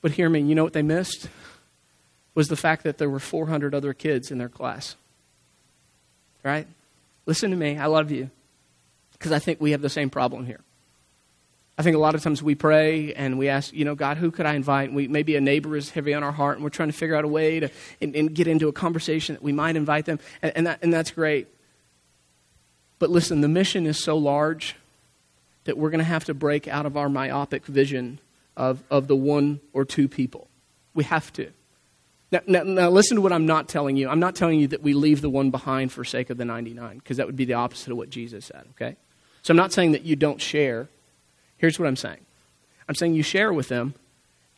But 0.00 0.12
hear 0.12 0.28
me, 0.28 0.40
you 0.40 0.54
know 0.54 0.64
what 0.64 0.72
they 0.72 0.82
missed? 0.82 1.28
Was 2.34 2.48
the 2.48 2.56
fact 2.56 2.84
that 2.84 2.98
there 2.98 3.10
were 3.10 3.18
400 3.18 3.74
other 3.74 3.92
kids 3.92 4.30
in 4.30 4.38
their 4.38 4.48
class. 4.48 4.94
Right? 6.44 6.66
Listen 7.26 7.50
to 7.50 7.56
me, 7.56 7.76
I 7.76 7.86
love 7.86 8.10
you. 8.10 8.30
Because 9.12 9.32
I 9.32 9.40
think 9.40 9.60
we 9.60 9.72
have 9.72 9.82
the 9.82 9.88
same 9.88 10.10
problem 10.10 10.46
here. 10.46 10.60
I 11.76 11.82
think 11.82 11.94
a 11.94 12.00
lot 12.00 12.16
of 12.16 12.22
times 12.22 12.42
we 12.42 12.56
pray 12.56 13.14
and 13.14 13.38
we 13.38 13.48
ask, 13.48 13.72
you 13.72 13.84
know, 13.84 13.94
God, 13.94 14.16
who 14.16 14.32
could 14.32 14.46
I 14.46 14.54
invite? 14.54 14.92
We, 14.92 15.06
maybe 15.06 15.36
a 15.36 15.40
neighbor 15.40 15.76
is 15.76 15.90
heavy 15.90 16.12
on 16.12 16.24
our 16.24 16.32
heart 16.32 16.56
and 16.56 16.64
we're 16.64 16.70
trying 16.70 16.90
to 16.90 16.96
figure 16.96 17.14
out 17.14 17.24
a 17.24 17.28
way 17.28 17.60
to 17.60 17.70
and, 18.00 18.16
and 18.16 18.34
get 18.34 18.48
into 18.48 18.66
a 18.66 18.72
conversation 18.72 19.36
that 19.36 19.42
we 19.42 19.52
might 19.52 19.76
invite 19.76 20.04
them. 20.04 20.18
And, 20.42 20.52
and, 20.56 20.66
that, 20.66 20.80
and 20.82 20.92
that's 20.92 21.12
great. 21.12 21.46
But 22.98 23.10
listen, 23.10 23.42
the 23.42 23.48
mission 23.48 23.86
is 23.86 24.02
so 24.02 24.16
large 24.16 24.74
that 25.64 25.78
we're 25.78 25.90
going 25.90 26.00
to 26.00 26.04
have 26.04 26.24
to 26.24 26.34
break 26.34 26.66
out 26.66 26.84
of 26.84 26.96
our 26.96 27.08
myopic 27.08 27.64
vision 27.64 28.18
of, 28.58 28.82
of 28.90 29.06
the 29.06 29.16
one 29.16 29.60
or 29.72 29.86
two 29.86 30.08
people. 30.08 30.48
We 30.92 31.04
have 31.04 31.32
to. 31.34 31.50
Now, 32.30 32.40
now, 32.46 32.62
now, 32.64 32.90
listen 32.90 33.14
to 33.14 33.22
what 33.22 33.32
I'm 33.32 33.46
not 33.46 33.68
telling 33.68 33.96
you. 33.96 34.08
I'm 34.08 34.20
not 34.20 34.34
telling 34.34 34.60
you 34.60 34.66
that 34.68 34.82
we 34.82 34.92
leave 34.92 35.22
the 35.22 35.30
one 35.30 35.50
behind 35.50 35.92
for 35.92 36.04
sake 36.04 36.28
of 36.28 36.36
the 36.36 36.44
99, 36.44 36.98
because 36.98 37.16
that 37.16 37.24
would 37.24 37.36
be 37.36 37.46
the 37.46 37.54
opposite 37.54 37.90
of 37.90 37.96
what 37.96 38.10
Jesus 38.10 38.44
said, 38.44 38.66
okay? 38.72 38.96
So 39.42 39.52
I'm 39.52 39.56
not 39.56 39.72
saying 39.72 39.92
that 39.92 40.02
you 40.02 40.14
don't 40.14 40.40
share. 40.40 40.88
Here's 41.56 41.78
what 41.78 41.86
I'm 41.88 41.96
saying 41.96 42.20
I'm 42.86 42.94
saying 42.94 43.14
you 43.14 43.22
share 43.22 43.52
with 43.52 43.68
them 43.68 43.94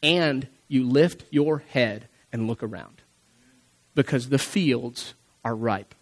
and 0.02 0.49
you 0.66 0.85
lift 0.85 1.25
your 1.30 1.59
head 1.69 2.09
and 2.33 2.49
look 2.49 2.62
around 2.62 3.02
because 3.95 4.30
the 4.30 4.38
fields 4.38 5.14
are 5.45 5.54
ripe, 5.54 5.95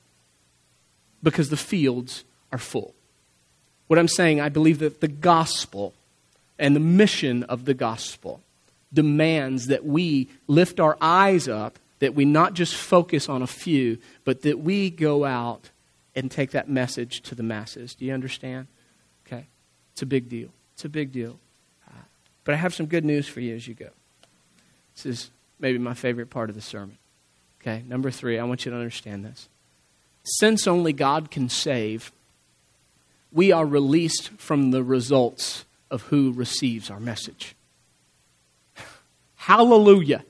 because 1.22 1.50
the 1.50 1.56
fields 1.56 2.24
are 2.50 2.58
full. 2.58 2.94
What 3.88 3.98
I'm 3.98 4.08
saying, 4.08 4.40
I 4.40 4.48
believe 4.48 4.78
that 4.78 5.00
the 5.00 5.08
gospel 5.08 5.94
and 6.58 6.74
the 6.74 6.80
mission 6.80 7.44
of 7.44 7.64
the 7.64 7.74
gospel 7.74 8.40
demands 8.92 9.66
that 9.66 9.84
we 9.84 10.28
lift 10.46 10.80
our 10.80 10.96
eyes 11.00 11.46
up, 11.48 11.78
that 11.98 12.14
we 12.14 12.24
not 12.24 12.54
just 12.54 12.74
focus 12.74 13.28
on 13.28 13.42
a 13.42 13.46
few, 13.46 13.98
but 14.24 14.42
that 14.42 14.60
we 14.60 14.90
go 14.90 15.24
out 15.24 15.70
and 16.14 16.30
take 16.30 16.52
that 16.52 16.68
message 16.68 17.20
to 17.22 17.34
the 17.34 17.42
masses. 17.42 17.94
Do 17.94 18.04
you 18.04 18.12
understand? 18.12 18.66
Okay? 19.26 19.46
It's 19.92 20.02
a 20.02 20.06
big 20.06 20.28
deal. 20.28 20.48
It's 20.74 20.84
a 20.84 20.88
big 20.88 21.12
deal. 21.12 21.38
Uh, 21.86 22.02
but 22.44 22.54
I 22.54 22.58
have 22.58 22.74
some 22.74 22.86
good 22.86 23.04
news 23.04 23.28
for 23.28 23.40
you 23.40 23.54
as 23.54 23.68
you 23.68 23.74
go. 23.74 23.90
This 24.94 25.06
is 25.06 25.30
maybe 25.60 25.78
my 25.78 25.94
favorite 25.94 26.30
part 26.30 26.50
of 26.50 26.56
the 26.56 26.62
sermon. 26.62 26.98
Okay, 27.60 27.82
number 27.86 28.10
three, 28.10 28.38
I 28.38 28.44
want 28.44 28.64
you 28.64 28.70
to 28.70 28.76
understand 28.76 29.24
this. 29.24 29.48
Since 30.22 30.66
only 30.66 30.92
God 30.92 31.30
can 31.30 31.48
save, 31.48 32.12
we 33.32 33.52
are 33.52 33.66
released 33.66 34.30
from 34.30 34.70
the 34.70 34.82
results 34.82 35.64
of 35.90 36.02
who 36.02 36.32
receives 36.32 36.90
our 36.90 37.00
message. 37.00 37.54
Hallelujah. 39.36 40.24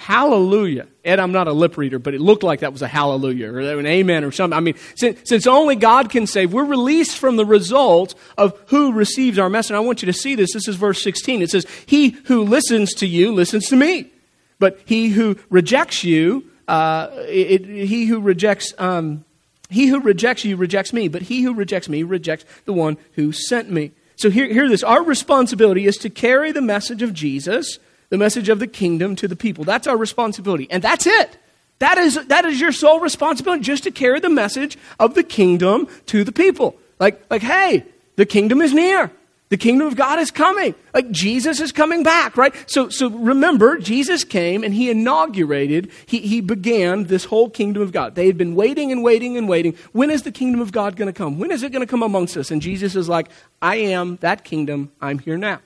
Hallelujah. 0.00 0.86
Ed, 1.04 1.20
I'm 1.20 1.30
not 1.30 1.46
a 1.46 1.52
lip 1.52 1.76
reader, 1.76 1.98
but 1.98 2.14
it 2.14 2.22
looked 2.22 2.42
like 2.42 2.60
that 2.60 2.72
was 2.72 2.80
a 2.80 2.88
hallelujah 2.88 3.52
or 3.52 3.60
an 3.60 3.84
amen 3.84 4.24
or 4.24 4.32
something. 4.32 4.56
I 4.56 4.60
mean, 4.60 4.76
since, 4.94 5.20
since 5.28 5.46
only 5.46 5.76
God 5.76 6.08
can 6.08 6.26
save, 6.26 6.54
we're 6.54 6.64
released 6.64 7.18
from 7.18 7.36
the 7.36 7.44
result 7.44 8.14
of 8.38 8.58
who 8.68 8.94
receives 8.94 9.38
our 9.38 9.50
message. 9.50 9.72
I 9.72 9.80
want 9.80 10.00
you 10.00 10.06
to 10.06 10.12
see 10.14 10.34
this. 10.34 10.54
This 10.54 10.68
is 10.68 10.76
verse 10.76 11.02
16. 11.02 11.42
It 11.42 11.50
says, 11.50 11.66
He 11.84 12.10
who 12.24 12.44
listens 12.44 12.94
to 12.94 13.06
you 13.06 13.30
listens 13.34 13.66
to 13.66 13.76
me. 13.76 14.10
But 14.58 14.80
he 14.86 15.10
who 15.10 15.36
rejects 15.50 16.02
you, 16.02 16.50
uh, 16.66 17.08
it, 17.12 17.66
he 17.66 18.06
who 18.06 18.20
rejects, 18.20 18.72
um, 18.78 19.26
he 19.68 19.88
who 19.88 20.00
rejects 20.00 20.46
you 20.46 20.56
rejects 20.56 20.94
me. 20.94 21.08
But 21.08 21.22
he 21.22 21.42
who 21.42 21.52
rejects 21.52 21.90
me 21.90 22.04
rejects 22.04 22.46
the 22.64 22.72
one 22.72 22.96
who 23.12 23.32
sent 23.32 23.70
me. 23.70 23.92
So 24.20 24.30
hear, 24.30 24.46
hear 24.46 24.68
this. 24.68 24.82
Our 24.82 25.02
responsibility 25.02 25.86
is 25.86 25.96
to 25.98 26.10
carry 26.10 26.52
the 26.52 26.60
message 26.60 27.02
of 27.02 27.14
Jesus 27.14 27.78
the 28.10 28.18
message 28.18 28.48
of 28.48 28.58
the 28.58 28.66
kingdom 28.66 29.16
to 29.16 29.26
the 29.28 29.36
people. 29.36 29.64
That's 29.64 29.86
our 29.86 29.96
responsibility. 29.96 30.68
And 30.70 30.82
that's 30.82 31.06
it. 31.06 31.38
That 31.78 31.96
is, 31.96 32.16
that 32.26 32.44
is 32.44 32.60
your 32.60 32.72
sole 32.72 33.00
responsibility, 33.00 33.62
just 33.62 33.84
to 33.84 33.90
carry 33.90 34.20
the 34.20 34.28
message 34.28 34.76
of 34.98 35.14
the 35.14 35.22
kingdom 35.22 35.88
to 36.06 36.24
the 36.24 36.32
people. 36.32 36.76
Like, 36.98 37.24
like, 37.30 37.42
hey, 37.42 37.86
the 38.16 38.26
kingdom 38.26 38.60
is 38.60 38.74
near. 38.74 39.10
The 39.50 39.56
kingdom 39.56 39.88
of 39.88 39.96
God 39.96 40.20
is 40.20 40.30
coming. 40.30 40.76
Like 40.94 41.10
Jesus 41.10 41.60
is 41.60 41.72
coming 41.72 42.04
back, 42.04 42.36
right? 42.36 42.54
So, 42.66 42.88
so 42.88 43.10
remember, 43.10 43.78
Jesus 43.78 44.22
came 44.22 44.62
and 44.62 44.72
he 44.72 44.90
inaugurated, 44.90 45.90
he, 46.06 46.20
he 46.20 46.40
began 46.40 47.04
this 47.04 47.24
whole 47.24 47.50
kingdom 47.50 47.82
of 47.82 47.90
God. 47.90 48.14
They 48.14 48.26
had 48.26 48.38
been 48.38 48.54
waiting 48.54 48.92
and 48.92 49.02
waiting 49.02 49.36
and 49.36 49.48
waiting. 49.48 49.76
When 49.90 50.08
is 50.08 50.22
the 50.22 50.30
kingdom 50.30 50.60
of 50.60 50.70
God 50.70 50.94
going 50.94 51.12
to 51.12 51.12
come? 51.12 51.40
When 51.40 51.50
is 51.50 51.64
it 51.64 51.72
going 51.72 51.84
to 51.84 51.90
come 51.90 52.04
amongst 52.04 52.36
us? 52.36 52.52
And 52.52 52.62
Jesus 52.62 52.94
is 52.94 53.08
like, 53.08 53.28
I 53.60 53.76
am 53.76 54.16
that 54.20 54.44
kingdom. 54.44 54.92
I'm 55.00 55.18
here 55.18 55.36
now. 55.36 55.60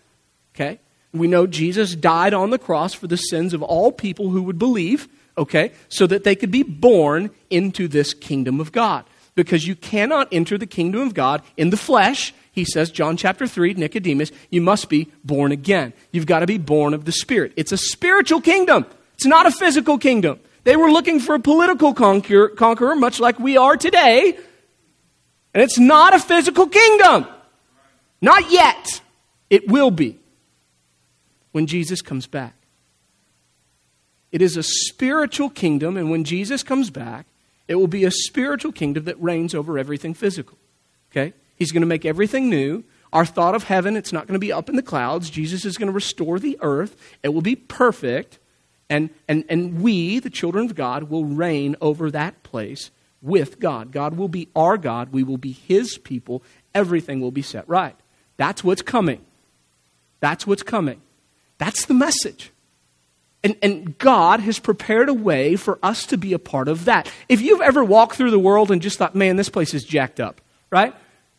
Okay? 0.55 0.81
We 1.13 1.29
know 1.29 1.47
Jesus 1.47 1.95
died 1.95 2.33
on 2.33 2.51
the 2.51 2.59
cross 2.59 2.95
for 2.95 3.07
the 3.07 3.19
sins 3.19 3.53
of 3.53 3.63
all 3.63 3.93
people 3.93 4.31
who 4.31 4.43
would 4.45 4.59
believe, 4.59 5.09
okay, 5.39 5.73
so 5.89 6.07
that 6.09 6.25
they 6.25 6.35
could 6.35 6.51
be 6.51 6.63
born 6.63 7.31
into 7.51 7.87
this 7.87 8.15
kingdom 8.15 8.61
of 8.61 8.73
God. 8.73 9.05
Because 9.37 9.67
you 9.67 9.77
cannot 9.77 10.29
enter 10.33 10.57
the 10.57 10.67
kingdom 10.67 11.03
of 11.03 11.15
God 11.15 11.43
in 11.57 11.71
the 11.71 11.77
flesh, 11.77 12.33
he 12.55 12.65
says, 12.65 12.93
John 12.93 13.17
chapter 13.17 13.49
3, 13.49 13.75
Nicodemus, 13.75 14.31
you 14.49 14.61
must 14.61 14.89
be 14.89 15.11
born 15.25 15.51
again. 15.51 15.93
You've 16.13 16.27
got 16.27 16.39
to 16.39 16.47
be 16.47 16.57
born 16.57 16.95
of 16.95 17.05
the 17.05 17.11
Spirit. 17.11 17.53
It's 17.57 17.73
a 17.73 17.77
spiritual 17.77 18.41
kingdom, 18.41 18.87
it's 19.15 19.27
not 19.27 19.47
a 19.47 19.51
physical 19.51 19.99
kingdom. 19.99 20.39
They 20.63 20.77
were 20.77 20.91
looking 20.91 21.21
for 21.21 21.35
a 21.35 21.41
political 21.41 21.93
conqueror, 21.93 22.49
conqueror 22.49 22.97
much 22.97 23.21
like 23.21 23.39
we 23.39 23.59
are 23.59 23.77
today, 23.77 24.39
and 25.53 25.63
it's 25.63 25.79
not 25.79 26.15
a 26.15 26.19
physical 26.19 26.67
kingdom. 26.69 27.27
Not 28.23 28.51
yet. 28.51 29.03
It 29.51 29.69
will 29.69 29.91
be 29.91 30.19
when 31.53 31.67
Jesus 31.67 32.01
comes 32.01 32.27
back. 32.27 32.55
It 34.33 34.41
is 34.41 34.57
a 34.57 34.63
spiritual 34.63 35.51
kingdom, 35.51 35.99
and 35.99 36.11
when 36.11 36.25
Jesus 36.25 36.63
comes 36.63 36.89
back, 36.89 37.27
it 37.69 37.75
will 37.75 37.89
be 37.89 38.05
a 38.05 38.11
spiritual 38.11 38.73
kingdom 38.73 39.05
that 39.05 39.21
reigns 39.21 39.55
over 39.55 39.79
everything 39.79 40.15
physical. 40.15 40.57
Okay? 41.11 41.35
He's 41.57 41.73
going 41.73 41.83
to 41.83 41.87
make 41.87 42.05
everything 42.05 42.49
new. 42.49 42.85
Our 43.13 43.25
thought 43.25 43.55
of 43.55 43.65
heaven, 43.65 43.97
it's 43.97 44.13
not 44.13 44.27
going 44.27 44.35
to 44.35 44.41
be 44.41 44.53
up 44.53 44.69
in 44.69 44.77
the 44.77 44.83
clouds. 44.83 45.31
Jesus 45.31 45.65
is 45.65 45.79
going 45.79 45.87
to 45.87 45.93
restore 45.93 46.39
the 46.39 46.59
earth. 46.61 46.97
It 47.23 47.29
will 47.29 47.43
be 47.43 47.55
perfect. 47.55 48.39
And, 48.91 49.11
and, 49.29 49.45
and 49.49 49.81
we, 49.81 50.19
the 50.19 50.31
children 50.31 50.65
of 50.67 50.75
God, 50.75 51.05
will 51.05 51.25
reign 51.25 51.77
over 51.81 52.11
that 52.11 52.43
place 52.43 52.91
with 53.23 53.61
God. 53.61 53.93
God 53.93 54.17
will 54.17 54.29
be 54.29 54.49
our 54.55 54.77
God. 54.77 55.13
We 55.13 55.23
will 55.23 55.39
be 55.39 55.53
His 55.53 55.97
people. 55.97 56.43
Everything 56.75 57.21
will 57.21 57.31
be 57.31 57.43
set 57.43 57.69
right. 57.69 57.97
That's 58.37 58.65
what's 58.65 58.83
coming. 58.83 59.25
That's 60.21 60.47
what's 60.47 60.63
coming. 60.63 61.01
That's 61.59 61.87
the 61.87 61.95
message. 61.95 62.51
And, 63.45 63.57
and 63.63 63.99
God 63.99 64.41
has 64.41 64.59
prepared 64.59 65.09
a 65.09 65.15
way 65.15 65.55
for 65.55 65.79
us 65.83 66.07
to 66.07 66.17
be 66.17 66.33
a 66.33 66.39
part 66.39 66.67
of 66.67 66.87
that. 66.87 67.11
If 67.29 67.43
you've 67.43 67.61
ever 67.61 67.85
walked 67.85 68.17
through 68.17 68.31
the 68.31 68.39
world 68.39 68.71
and 68.71 68.83
just 68.83 68.99
thought, 68.99 69.15
man, 69.15 69.37
this 69.37 69.51
place 69.51 69.75
is 69.75 69.85
jacked 69.85 70.19
up, 70.19 70.41
right? 70.71 70.95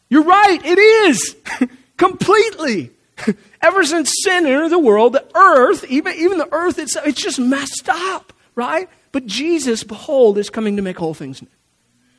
You're 0.09 0.23
right, 0.23 0.59
it 0.63 0.79
is. 0.79 1.35
Completely. 1.97 2.91
Ever 3.61 3.83
since 3.85 4.11
sin 4.23 4.45
entered 4.45 4.69
the 4.69 4.79
world, 4.79 5.13
the 5.13 5.25
earth, 5.35 5.85
even, 5.89 6.13
even 6.15 6.37
the 6.37 6.53
earth 6.53 6.77
itself, 6.79 7.07
it's 7.07 7.21
just 7.21 7.39
messed 7.39 7.89
up, 7.89 8.33
right? 8.55 8.89
But 9.11 9.25
Jesus, 9.25 9.83
behold, 9.83 10.37
is 10.37 10.49
coming 10.49 10.75
to 10.75 10.81
make 10.81 11.01
all 11.01 11.13
things 11.13 11.41
new. 11.41 11.47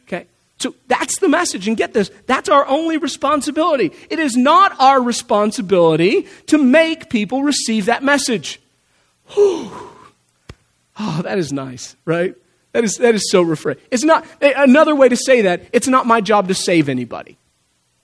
Okay? 0.06 0.26
So 0.58 0.74
that's 0.88 1.18
the 1.18 1.28
message. 1.28 1.68
And 1.68 1.76
get 1.76 1.92
this, 1.92 2.10
that's 2.26 2.48
our 2.48 2.66
only 2.66 2.96
responsibility. 2.96 3.92
It 4.08 4.18
is 4.18 4.36
not 4.36 4.78
our 4.80 5.02
responsibility 5.02 6.26
to 6.46 6.58
make 6.58 7.10
people 7.10 7.42
receive 7.42 7.86
that 7.86 8.02
message. 8.02 8.60
Oh, 10.98 11.20
that 11.22 11.38
is 11.38 11.52
nice, 11.52 11.94
right? 12.04 12.34
That 12.72 12.84
is, 12.84 12.96
that 12.96 13.14
is 13.14 13.30
so 13.30 13.42
refreshing. 13.42 13.82
It's 13.90 14.04
not, 14.04 14.26
another 14.40 14.94
way 14.94 15.08
to 15.08 15.16
say 15.16 15.42
that, 15.42 15.66
it's 15.72 15.88
not 15.88 16.06
my 16.06 16.20
job 16.20 16.48
to 16.48 16.54
save 16.54 16.88
anybody. 16.88 17.36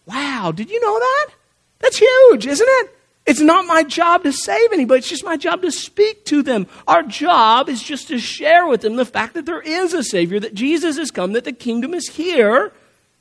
Wow, 0.07 0.53
did 0.55 0.71
you 0.71 0.81
know 0.81 0.99
that? 0.99 1.31
That's 1.79 1.99
huge, 1.99 2.47
isn't 2.47 2.69
it? 2.69 2.99
It's 3.25 3.41
not 3.41 3.67
my 3.67 3.85
job 3.85 4.25
to 4.25 4.33
save 4.33 4.73
anybody, 4.73 4.99
it's 4.99 5.09
just 5.09 5.25
my 5.25 5.37
job 5.37 5.63
to 5.63 5.71
speak 5.71 6.25
to 6.27 6.43
them. 6.43 6.67
Our 6.89 7.05
job 7.05 7.69
is 7.69 7.83
just 7.83 8.09
to 8.09 8.19
share 8.19 8.67
with 8.67 8.81
them 8.81 8.97
the 8.97 9.05
fact 9.05 9.35
that 9.35 9.47
there 9.47 9.61
is 9.61 9.95
a 9.95 10.03
Savior, 10.03 10.41
that 10.41 10.55
Jesus 10.55 10.97
has 10.97 11.13
come, 11.13 11.33
that 11.35 11.45
the 11.45 11.53
kingdom 11.53 11.95
is 11.95 12.09
here, 12.09 12.73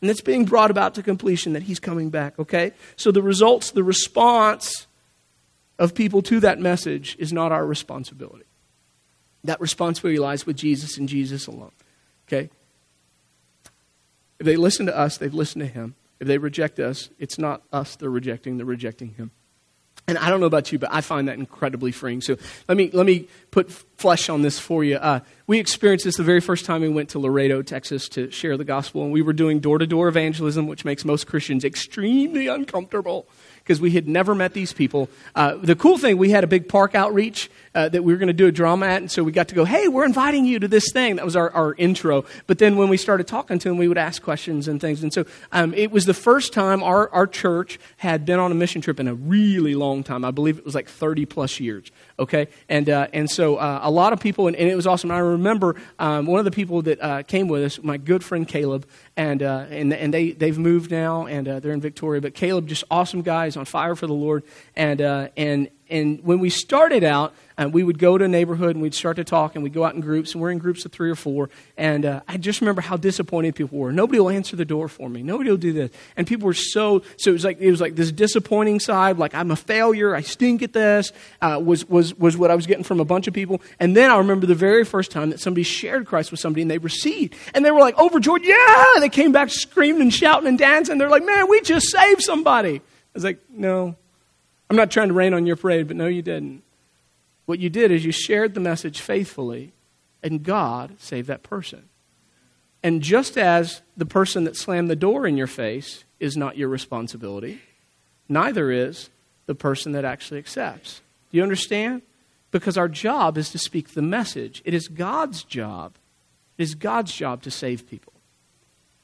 and 0.01 0.09
it's 0.09 0.21
being 0.21 0.45
brought 0.45 0.71
about 0.71 0.95
to 0.95 1.03
completion, 1.03 1.53
that 1.53 1.63
He's 1.63 1.79
coming 1.79 2.09
back, 2.09 2.39
okay? 2.39 2.71
So 2.95 3.11
the 3.11 3.21
results, 3.21 3.71
the 3.71 3.83
response 3.83 4.87
of 5.77 5.93
people 5.93 6.23
to 6.23 6.39
that 6.39 6.59
message 6.59 7.15
is 7.19 7.31
not 7.31 7.51
our 7.51 7.65
responsibility. 7.65 8.45
That 9.43 9.61
responsibility 9.61 10.19
lies 10.19 10.47
with 10.47 10.55
Jesus 10.55 10.97
and 10.97 11.07
Jesus 11.07 11.45
alone, 11.45 11.71
okay? 12.27 12.49
If 14.39 14.45
they 14.47 14.55
listen 14.55 14.87
to 14.87 14.97
us, 14.97 15.17
they've 15.17 15.33
listened 15.33 15.61
to 15.61 15.67
Him. 15.67 15.93
If 16.21 16.27
they 16.27 16.37
reject 16.37 16.79
us, 16.79 17.09
it's 17.17 17.39
not 17.39 17.63
us 17.73 17.95
they're 17.95 18.09
rejecting, 18.09 18.57
they're 18.57 18.65
rejecting 18.65 19.15
Him. 19.15 19.31
And 20.07 20.19
I 20.19 20.29
don't 20.29 20.39
know 20.39 20.45
about 20.45 20.71
you, 20.71 20.77
but 20.77 20.89
I 20.91 21.01
find 21.01 21.27
that 21.27 21.37
incredibly 21.39 21.91
freeing. 21.91 22.21
So 22.21 22.37
let 22.67 22.77
me, 22.77 22.91
let 22.93 23.07
me 23.07 23.27
put 23.49 23.90
flesh 24.01 24.29
on 24.29 24.41
this 24.41 24.57
for 24.57 24.83
you. 24.83 24.95
Uh, 24.95 25.19
we 25.45 25.59
experienced 25.59 26.05
this 26.05 26.17
the 26.17 26.23
very 26.23 26.39
first 26.39 26.65
time 26.65 26.81
we 26.81 26.89
went 26.89 27.09
to 27.09 27.19
Laredo, 27.19 27.61
Texas 27.61 28.09
to 28.09 28.31
share 28.31 28.57
the 28.57 28.63
gospel. 28.63 29.03
And 29.03 29.11
we 29.11 29.21
were 29.21 29.33
doing 29.33 29.59
door 29.59 29.77
to 29.77 29.85
door 29.85 30.07
evangelism, 30.07 30.65
which 30.65 30.85
makes 30.85 31.05
most 31.05 31.27
Christians 31.27 31.63
extremely 31.63 32.47
uncomfortable 32.47 33.27
because 33.59 33.79
we 33.79 33.91
had 33.91 34.07
never 34.07 34.33
met 34.33 34.53
these 34.53 34.73
people. 34.73 35.07
Uh, 35.35 35.55
the 35.55 35.75
cool 35.75 35.97
thing, 35.97 36.17
we 36.17 36.31
had 36.31 36.43
a 36.43 36.47
big 36.47 36.67
park 36.67 36.95
outreach 36.95 37.49
uh, 37.75 37.89
that 37.89 38.03
we 38.03 38.11
were 38.11 38.17
going 38.17 38.27
to 38.27 38.33
do 38.33 38.47
a 38.47 38.51
drama 38.51 38.87
at, 38.87 39.01
and 39.01 39.11
so 39.11 39.23
we 39.23 39.31
got 39.31 39.49
to 39.49 39.55
go, 39.55 39.65
hey, 39.65 39.87
we're 39.87 40.05
inviting 40.05 40.45
you 40.45 40.57
to 40.59 40.67
this 40.67 40.91
thing. 40.91 41.17
That 41.17 41.25
was 41.25 41.35
our, 41.35 41.51
our 41.51 41.75
intro. 41.75 42.25
But 42.47 42.57
then 42.57 42.75
when 42.75 42.89
we 42.89 42.97
started 42.97 43.27
talking 43.27 43.59
to 43.59 43.69
them, 43.69 43.77
we 43.77 43.87
would 43.87 43.99
ask 43.99 44.21
questions 44.21 44.67
and 44.67 44.81
things. 44.81 45.03
And 45.03 45.13
so 45.13 45.25
um, 45.51 45.73
it 45.75 45.91
was 45.91 46.05
the 46.05 46.13
first 46.13 46.53
time 46.53 46.81
our, 46.81 47.09
our 47.11 47.27
church 47.27 47.79
had 47.97 48.25
been 48.25 48.39
on 48.39 48.51
a 48.51 48.55
mission 48.55 48.81
trip 48.81 48.99
in 48.99 49.07
a 49.07 49.13
really 49.13 49.75
long 49.75 50.03
time. 50.03 50.25
I 50.25 50.31
believe 50.31 50.57
it 50.57 50.65
was 50.65 50.75
like 50.75 50.89
30 50.89 51.25
plus 51.25 51.59
years. 51.59 51.91
Okay? 52.17 52.47
And, 52.67 52.89
uh, 52.89 53.07
and 53.13 53.29
so 53.29 53.57
uh, 53.57 53.79
a 53.91 53.93
lot 53.93 54.13
of 54.13 54.21
people, 54.21 54.47
and, 54.47 54.55
and, 54.55 54.69
it 54.69 54.75
was 54.75 54.87
awesome. 54.87 55.11
I 55.11 55.19
remember 55.19 55.75
um, 55.99 56.25
one 56.25 56.39
of 56.39 56.45
the 56.45 56.51
people 56.51 56.81
that 56.83 57.01
uh, 57.01 57.23
came 57.23 57.49
with 57.49 57.63
us, 57.63 57.83
my 57.83 57.97
good 57.97 58.23
friend 58.23 58.47
Caleb, 58.47 58.87
and, 59.17 59.43
uh, 59.43 59.65
and, 59.69 59.93
and 59.93 60.13
they, 60.13 60.31
they've 60.31 60.57
moved 60.57 60.91
now, 60.91 61.25
and 61.25 61.45
they're 61.45 61.73
in 61.73 61.81
Victoria. 61.81 62.21
But 62.21 62.33
Caleb, 62.33 62.67
just 62.67 62.85
awesome 62.89 63.21
guys 63.21 63.57
on 63.57 63.65
fire 63.65 63.95
for 63.95 64.07
the 64.07 64.13
Lord. 64.13 64.43
And, 64.75 65.01
uh, 65.01 65.27
and, 65.35 65.69
and 65.91 66.23
when 66.23 66.39
we 66.39 66.49
started 66.49 67.03
out, 67.03 67.33
uh, 67.57 67.69
we 67.69 67.83
would 67.83 67.99
go 67.99 68.17
to 68.17 68.23
a 68.23 68.27
neighborhood 68.27 68.75
and 68.75 68.81
we'd 68.81 68.95
start 68.95 69.17
to 69.17 69.25
talk 69.25 69.55
and 69.55 69.63
we'd 69.63 69.73
go 69.73 69.83
out 69.83 69.93
in 69.93 69.99
groups 69.99 70.31
and 70.31 70.41
we're 70.41 70.49
in 70.49 70.57
groups 70.57 70.85
of 70.85 70.91
three 70.91 71.11
or 71.11 71.15
four. 71.15 71.49
And 71.77 72.05
uh, 72.05 72.21
I 72.27 72.37
just 72.37 72.61
remember 72.61 72.81
how 72.81 72.95
disappointed 72.95 73.55
people 73.55 73.77
were. 73.77 73.91
Nobody 73.91 74.19
will 74.19 74.29
answer 74.29 74.55
the 74.55 74.65
door 74.65 74.87
for 74.87 75.09
me. 75.09 75.21
Nobody 75.21 75.49
will 75.49 75.57
do 75.57 75.73
this. 75.73 75.91
And 76.15 76.25
people 76.25 76.47
were 76.47 76.53
so, 76.53 77.03
so 77.17 77.29
it 77.29 77.33
was 77.33 77.43
like, 77.43 77.59
it 77.59 77.69
was 77.69 77.81
like 77.81 77.95
this 77.95 78.11
disappointing 78.11 78.79
side, 78.79 79.17
like 79.17 79.35
I'm 79.35 79.51
a 79.51 79.55
failure, 79.55 80.15
I 80.15 80.21
stink 80.21 80.63
at 80.63 80.71
this, 80.71 81.11
uh, 81.41 81.61
was, 81.63 81.87
was, 81.87 82.17
was 82.17 82.37
what 82.37 82.51
I 82.51 82.55
was 82.55 82.65
getting 82.65 82.85
from 82.85 83.01
a 83.01 83.05
bunch 83.05 83.27
of 83.27 83.33
people. 83.33 83.61
And 83.79 83.95
then 83.95 84.09
I 84.09 84.17
remember 84.17 84.47
the 84.47 84.55
very 84.55 84.85
first 84.85 85.11
time 85.11 85.29
that 85.31 85.41
somebody 85.41 85.63
shared 85.63 86.05
Christ 86.07 86.31
with 86.31 86.39
somebody 86.39 86.61
and 86.61 86.71
they 86.71 86.77
received. 86.77 87.35
And 87.53 87.65
they 87.65 87.71
were 87.71 87.81
like 87.81 87.99
overjoyed, 87.99 88.43
yeah! 88.43 88.85
They 88.99 89.09
came 89.09 89.33
back 89.33 89.49
screaming 89.49 90.03
and 90.03 90.13
shouting 90.13 90.47
and 90.47 90.57
dancing. 90.57 90.97
They're 90.97 91.09
like, 91.09 91.25
man, 91.25 91.49
we 91.49 91.59
just 91.61 91.91
saved 91.91 92.21
somebody. 92.21 92.77
I 92.77 92.81
was 93.13 93.25
like, 93.25 93.39
no, 93.49 93.97
I'm 94.71 94.77
not 94.77 94.89
trying 94.89 95.09
to 95.09 95.13
rain 95.13 95.33
on 95.33 95.45
your 95.45 95.57
parade, 95.57 95.89
but 95.89 95.97
no, 95.97 96.07
you 96.07 96.21
didn't. 96.21 96.63
What 97.45 97.59
you 97.59 97.69
did 97.69 97.91
is 97.91 98.05
you 98.05 98.13
shared 98.13 98.53
the 98.53 98.61
message 98.61 99.01
faithfully, 99.01 99.73
and 100.23 100.43
God 100.43 100.97
saved 100.97 101.27
that 101.27 101.43
person. 101.43 101.89
And 102.81 103.01
just 103.01 103.37
as 103.37 103.81
the 103.97 104.05
person 104.05 104.45
that 104.45 104.55
slammed 104.55 104.89
the 104.89 104.95
door 104.95 105.27
in 105.27 105.35
your 105.35 105.45
face 105.45 106.05
is 106.21 106.37
not 106.37 106.55
your 106.55 106.69
responsibility, 106.69 107.59
neither 108.29 108.71
is 108.71 109.09
the 109.45 109.55
person 109.55 109.91
that 109.91 110.05
actually 110.05 110.39
accepts. 110.39 111.01
Do 111.31 111.37
you 111.37 111.43
understand? 111.43 112.01
Because 112.51 112.77
our 112.77 112.87
job 112.87 113.37
is 113.37 113.49
to 113.49 113.57
speak 113.57 113.89
the 113.89 114.01
message. 114.01 114.61
It 114.63 114.73
is 114.73 114.87
God's 114.87 115.43
job. 115.43 115.95
It 116.57 116.63
is 116.63 116.75
God's 116.75 117.11
job 117.11 117.41
to 117.41 117.51
save 117.51 117.89
people. 117.89 118.13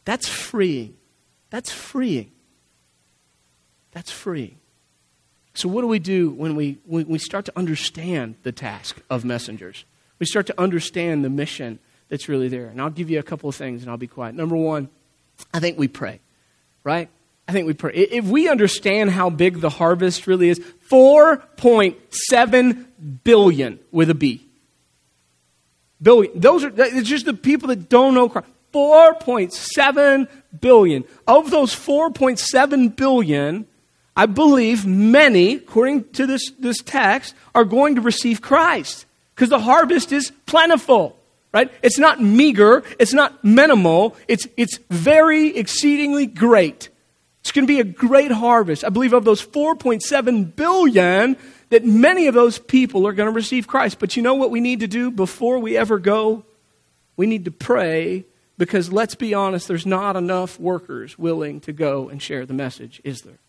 That's 0.06 0.30
freeing. 0.30 0.96
That's 1.50 1.74
freeing. 1.74 2.32
That's 3.92 4.12
freeing. 4.12 4.60
So, 5.58 5.68
what 5.68 5.82
do 5.82 5.88
we 5.88 5.98
do 5.98 6.30
when 6.30 6.56
we, 6.56 6.78
when 6.86 7.08
we 7.08 7.18
start 7.18 7.46
to 7.46 7.54
understand 7.56 8.36
the 8.44 8.52
task 8.52 9.02
of 9.10 9.26
messengers? 9.26 9.86
We 10.20 10.28
start 10.28 10.46
to 10.48 10.62
understand 10.62 11.26
the 11.26 11.32
mission 11.32 11.80
that's 12.10 12.30
really 12.30 12.48
there. 12.48 12.68
And 12.68 12.80
I'll 12.80 12.92
give 12.92 13.10
you 13.10 13.18
a 13.18 13.24
couple 13.24 13.50
of 13.50 13.56
things 13.56 13.82
and 13.82 13.90
I'll 13.90 13.98
be 13.98 14.06
quiet. 14.06 14.36
Number 14.36 14.56
one, 14.56 14.88
I 15.52 15.60
think 15.60 15.80
we 15.80 15.88
pray, 15.88 16.20
right? 16.84 17.10
I 17.48 17.54
think 17.54 17.66
we 17.66 17.74
pray. 17.74 17.94
If 17.96 18.26
we 18.26 18.48
understand 18.48 19.10
how 19.10 19.32
big 19.32 19.60
the 19.60 19.72
harvest 19.72 20.28
really 20.28 20.50
is, 20.50 20.60
4.7 20.92 22.86
billion 23.24 23.80
with 23.92 24.12
a 24.12 24.16
B. 24.16 24.46
Billion. 26.00 26.40
Those 26.40 26.66
are, 26.66 26.72
it's 26.76 27.10
just 27.10 27.26
the 27.26 27.34
people 27.34 27.70
that 27.70 27.90
don't 27.90 28.14
know 28.14 28.30
Christ. 28.30 28.48
4.7 28.76 30.28
billion. 30.62 31.04
Of 31.26 31.50
those 31.50 31.74
4.7 31.74 32.96
billion, 32.96 33.66
I 34.18 34.26
believe 34.26 34.84
many, 34.84 35.54
according 35.54 36.10
to 36.14 36.26
this, 36.26 36.50
this 36.58 36.82
text, 36.82 37.36
are 37.54 37.64
going 37.64 37.96
to 37.96 38.02
receive 38.02 38.42
Christ 38.42 39.06
because 39.36 39.50
the 39.50 39.60
harvest 39.60 40.12
is 40.12 40.32
plentiful. 40.48 41.16
Right? 41.54 41.72
It's 41.84 42.00
not 42.00 42.20
meager, 42.20 42.84
it's 43.00 43.14
not 43.14 43.44
minimal, 43.44 44.16
it's, 44.28 44.48
it's 44.58 44.80
very 44.90 45.56
exceedingly 45.56 46.26
great. 46.26 46.90
It's 47.42 47.52
going 47.52 47.66
to 47.66 47.72
be 47.72 47.80
a 47.80 47.86
great 47.86 48.32
harvest. 48.32 48.84
I 48.84 48.90
believe 48.90 49.14
of 49.14 49.24
those 49.24 49.46
4.7 49.46 50.56
billion, 50.56 51.38
that 51.70 51.86
many 51.86 52.28
of 52.28 52.34
those 52.34 52.60
people 52.60 53.08
are 53.08 53.14
going 53.14 53.28
to 53.28 53.36
receive 53.36 53.68
Christ. 53.68 54.00
But 54.00 54.18
you 54.18 54.24
know 54.24 54.34
what 54.34 54.52
we 54.52 54.60
need 54.60 54.82
to 54.82 54.88
do 54.88 55.12
before 55.12 55.60
we 55.60 55.78
ever 55.78 56.00
go? 56.00 56.44
We 57.16 57.28
need 57.28 57.46
to 57.46 57.52
pray 57.52 58.26
because 58.58 58.92
let's 58.92 59.16
be 59.16 59.34
honest, 59.34 59.68
there's 59.68 59.86
not 59.86 60.16
enough 60.16 60.60
workers 60.60 61.18
willing 61.18 61.60
to 61.62 61.72
go 61.72 62.10
and 62.10 62.22
share 62.22 62.46
the 62.46 62.54
message, 62.54 63.00
is 63.04 63.22
there? 63.22 63.40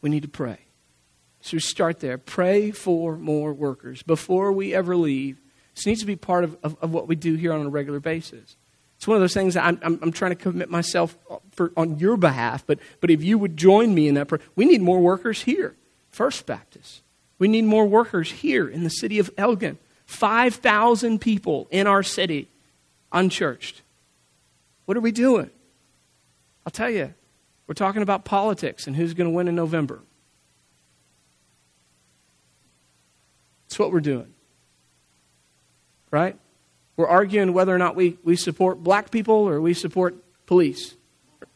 We 0.00 0.10
need 0.10 0.22
to 0.22 0.28
pray. 0.28 0.58
So 1.40 1.56
we 1.56 1.60
start 1.60 2.00
there. 2.00 2.18
Pray 2.18 2.70
for 2.70 3.16
more 3.16 3.52
workers 3.52 4.02
before 4.02 4.52
we 4.52 4.74
ever 4.74 4.96
leave. 4.96 5.40
This 5.74 5.86
needs 5.86 6.00
to 6.00 6.06
be 6.06 6.16
part 6.16 6.44
of, 6.44 6.56
of, 6.62 6.76
of 6.82 6.92
what 6.92 7.08
we 7.08 7.16
do 7.16 7.34
here 7.34 7.52
on 7.52 7.64
a 7.64 7.68
regular 7.68 8.00
basis. 8.00 8.56
It's 8.96 9.06
one 9.06 9.16
of 9.16 9.22
those 9.22 9.32
things 9.32 9.56
I'm, 9.56 9.80
I'm, 9.82 9.98
I'm, 10.02 10.12
trying 10.12 10.32
to 10.32 10.36
commit 10.36 10.68
myself 10.68 11.16
for, 11.52 11.72
on 11.74 11.98
your 11.98 12.18
behalf, 12.18 12.66
but, 12.66 12.78
but 13.00 13.10
if 13.10 13.24
you 13.24 13.38
would 13.38 13.56
join 13.56 13.94
me 13.94 14.08
in 14.08 14.14
that 14.16 14.28
prayer, 14.28 14.42
we 14.56 14.66
need 14.66 14.82
more 14.82 15.00
workers 15.00 15.42
here, 15.42 15.74
First 16.10 16.44
Baptist. 16.44 17.00
We 17.38 17.48
need 17.48 17.64
more 17.64 17.86
workers 17.86 18.30
here 18.30 18.68
in 18.68 18.84
the 18.84 18.90
city 18.90 19.18
of 19.18 19.30
Elgin. 19.38 19.78
5,000 20.04 21.18
people 21.18 21.66
in 21.70 21.86
our 21.86 22.02
city 22.02 22.48
unchurched. 23.10 23.80
What 24.84 24.98
are 24.98 25.00
we 25.00 25.12
doing? 25.12 25.50
I'll 26.66 26.70
tell 26.70 26.90
you, 26.90 27.14
we're 27.70 27.74
talking 27.74 28.02
about 28.02 28.24
politics 28.24 28.88
and 28.88 28.96
who's 28.96 29.14
going 29.14 29.30
to 29.30 29.32
win 29.32 29.46
in 29.46 29.54
November. 29.54 30.00
That's 33.68 33.78
what 33.78 33.92
we're 33.92 34.00
doing. 34.00 34.34
Right? 36.10 36.36
We're 36.96 37.06
arguing 37.06 37.52
whether 37.52 37.72
or 37.72 37.78
not 37.78 37.94
we, 37.94 38.18
we 38.24 38.34
support 38.34 38.82
black 38.82 39.12
people 39.12 39.36
or 39.36 39.60
we 39.60 39.72
support 39.74 40.16
police. 40.46 40.96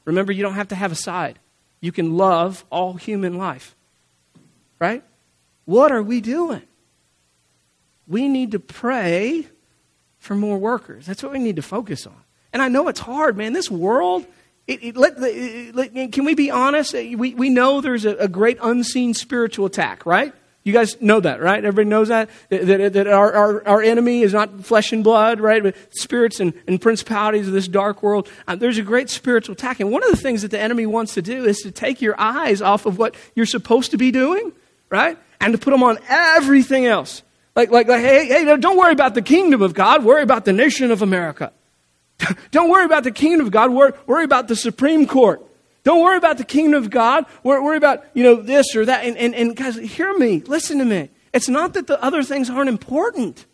Remember, 0.05 0.31
you 0.31 0.45
don't 0.45 0.55
have 0.55 0.69
to 0.69 0.77
have 0.77 0.93
a 0.93 0.95
side. 0.95 1.41
You 1.81 1.91
can 1.91 2.17
love 2.17 2.65
all 2.71 2.95
human 2.95 3.37
life. 3.37 3.75
Right? 4.79 5.03
What 5.65 5.91
are 5.91 6.01
we 6.01 6.21
doing? 6.21 6.63
We 8.07 8.29
need 8.29 8.53
to 8.53 8.61
pray 8.61 9.49
for 10.21 10.37
more 10.37 10.59
workers. 10.59 11.07
That's 11.07 11.25
what 11.25 11.33
we 11.33 11.41
need 11.41 11.57
to 11.57 11.63
focus 11.63 12.07
on. 12.07 12.23
And 12.53 12.63
I 12.63 12.69
know 12.69 12.87
it's 12.87 13.01
hard, 13.01 13.37
man. 13.37 13.53
This 13.53 13.69
world 13.69 14.25
it, 14.67 14.83
it, 14.83 14.97
let, 14.97 15.21
let, 15.21 16.13
can 16.13 16.25
we 16.25 16.35
be 16.35 16.51
honest? 16.51 16.95
We, 16.95 17.35
we 17.35 17.51
know 17.51 17.81
there's 17.83 18.07
a, 18.07 18.17
a, 18.17 18.29
great 18.29 18.59
unseen 18.63 19.13
spiritual 19.13 19.67
attack, 19.67 20.07
right? 20.07 20.33
You 20.63 20.73
guys 20.73 20.99
know 21.03 21.21
that, 21.21 21.43
right? 21.43 21.63
Everybody 21.63 21.91
knows 21.91 22.09
that? 22.09 22.31
That, 22.49 22.67
that, 22.67 22.93
that 22.95 23.07
our, 23.07 23.31
our, 23.35 23.69
our, 23.69 23.83
enemy 23.83 24.23
is 24.23 24.33
not 24.33 24.65
flesh 24.65 24.93
and 24.93 25.05
blood, 25.05 25.39
right? 25.39 25.63
But 25.63 25.77
spirits 25.91 26.41
and, 26.41 26.55
and 26.67 26.81
principalities 26.81 27.47
of 27.47 27.53
this 27.53 27.69
dark 27.69 28.03
world. 28.03 28.31
Uh, 28.49 28.57
there's 28.57 28.79
a 28.79 28.83
great 28.83 29.11
spiritual 29.11 29.53
attack. 29.53 29.81
And 29.81 29.93
one 29.93 30.03
of 30.03 30.11
the 30.11 30.17
things 30.17 30.41
that 30.41 30.51
the 30.51 30.59
enemy 30.59 30.87
wants 30.87 31.13
to 31.15 31.23
do 31.23 31.45
is 31.45 31.59
to 31.59 31.71
take 31.71 32.01
your 32.01 32.19
eyes 32.19 32.63
off 32.63 32.87
of 32.87 32.97
what 32.97 33.15
you're 33.35 33.45
supposed 33.45 33.91
to 33.91 33.99
be 33.99 34.11
doing, 34.11 34.53
right? 34.89 35.19
And 35.43 35.53
to 35.53 35.59
put 35.59 35.73
them 35.73 35.83
on 35.83 35.99
everything 36.09 36.87
else. 36.87 37.23
Like, 37.55 37.71
like, 37.71 37.87
like 37.87 38.01
hey, 38.01 38.27
hey, 38.27 38.57
don't 38.57 38.79
worry 38.79 38.93
about 38.93 39.15
the 39.15 39.23
kingdom 39.23 39.61
of 39.61 39.75
God, 39.75 40.03
worry 40.03 40.23
about 40.23 40.47
the 40.47 40.55
nation 40.55 40.91
of 40.91 41.03
America. 41.03 41.53
Don't 42.51 42.71
worry 42.71 42.85
about 42.85 43.05
the 43.05 43.11
kingdom 43.11 43.47
of 43.47 43.53
God. 43.53 43.73
Worry, 43.73 43.93
worry 44.07 44.25
about 44.25 44.49
the 44.49 44.57
Supreme 44.57 45.07
Court. 45.07 45.45
Don't 45.83 46.03
worry 46.03 46.17
about 46.17 46.39
the 46.39 46.45
kingdom 46.45 46.83
of 46.83 46.91
God. 46.91 47.27
Worry, 47.43 47.63
worry 47.63 47.77
about, 47.77 48.05
you 48.15 48.23
know, 48.25 48.37
this 48.37 48.75
or 48.75 48.87
that. 48.87 49.05
And, 49.05 49.17
and, 49.19 49.35
and 49.35 49.55
guys, 49.55 49.77
hear 49.77 50.17
me. 50.17 50.41
Listen 50.47 50.79
to 50.79 50.85
me. 50.85 51.11
It's 51.33 51.49
not 51.49 51.75
that 51.75 51.87
the 51.87 52.03
other 52.03 52.23
things 52.23 52.49
aren't 52.49 52.69
important. 52.69 53.45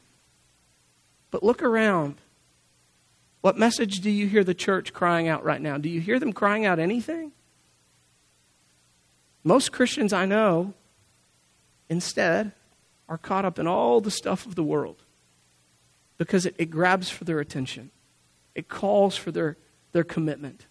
But 1.31 1.43
look 1.43 1.63
around. 1.63 2.17
What 3.41 3.57
message 3.57 4.01
do 4.01 4.11
you 4.11 4.27
hear 4.27 4.45
the 4.45 4.55
church 4.55 4.93
crying 4.93 5.27
out 5.27 5.45
right 5.45 5.61
now? 5.61 5.79
Do 5.79 5.89
you 5.89 6.01
hear 6.01 6.21
them 6.21 6.33
crying 6.33 6.67
out 6.67 6.79
anything? 6.79 7.33
Most 9.43 9.73
Christians 9.73 10.13
I 10.13 10.27
know, 10.27 10.75
instead, 11.89 12.53
are 13.09 13.19
caught 13.19 13.45
up 13.45 13.59
in 13.59 13.67
all 13.67 14.01
the 14.01 14.11
stuff 14.11 14.47
of 14.47 14.55
the 14.55 14.63
world 14.63 15.03
because 16.19 16.45
it, 16.45 16.55
it 16.59 16.67
grabs 16.67 17.09
for 17.09 17.25
their 17.25 17.41
attention. 17.41 17.91
It 18.55 18.69
calls 18.69 19.17
for 19.17 19.31
their, 19.31 19.57
their 19.93 20.05
commitment. 20.05 20.67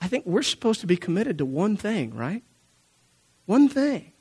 I 0.00 0.08
think 0.08 0.26
we're 0.26 0.42
supposed 0.42 0.80
to 0.80 0.86
be 0.86 0.96
committed 0.96 1.38
to 1.38 1.44
one 1.44 1.76
thing, 1.76 2.14
right? 2.14 2.42
One 3.46 3.68
thing. 3.68 4.12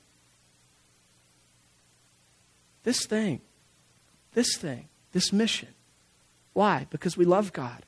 This 2.83 3.05
thing. 3.05 3.41
This 4.33 4.55
thing. 4.57 4.87
This 5.11 5.33
mission. 5.33 5.69
Why? 6.53 6.87
Because 6.89 7.17
we 7.17 7.25
love 7.25 7.51
God. 7.51 7.85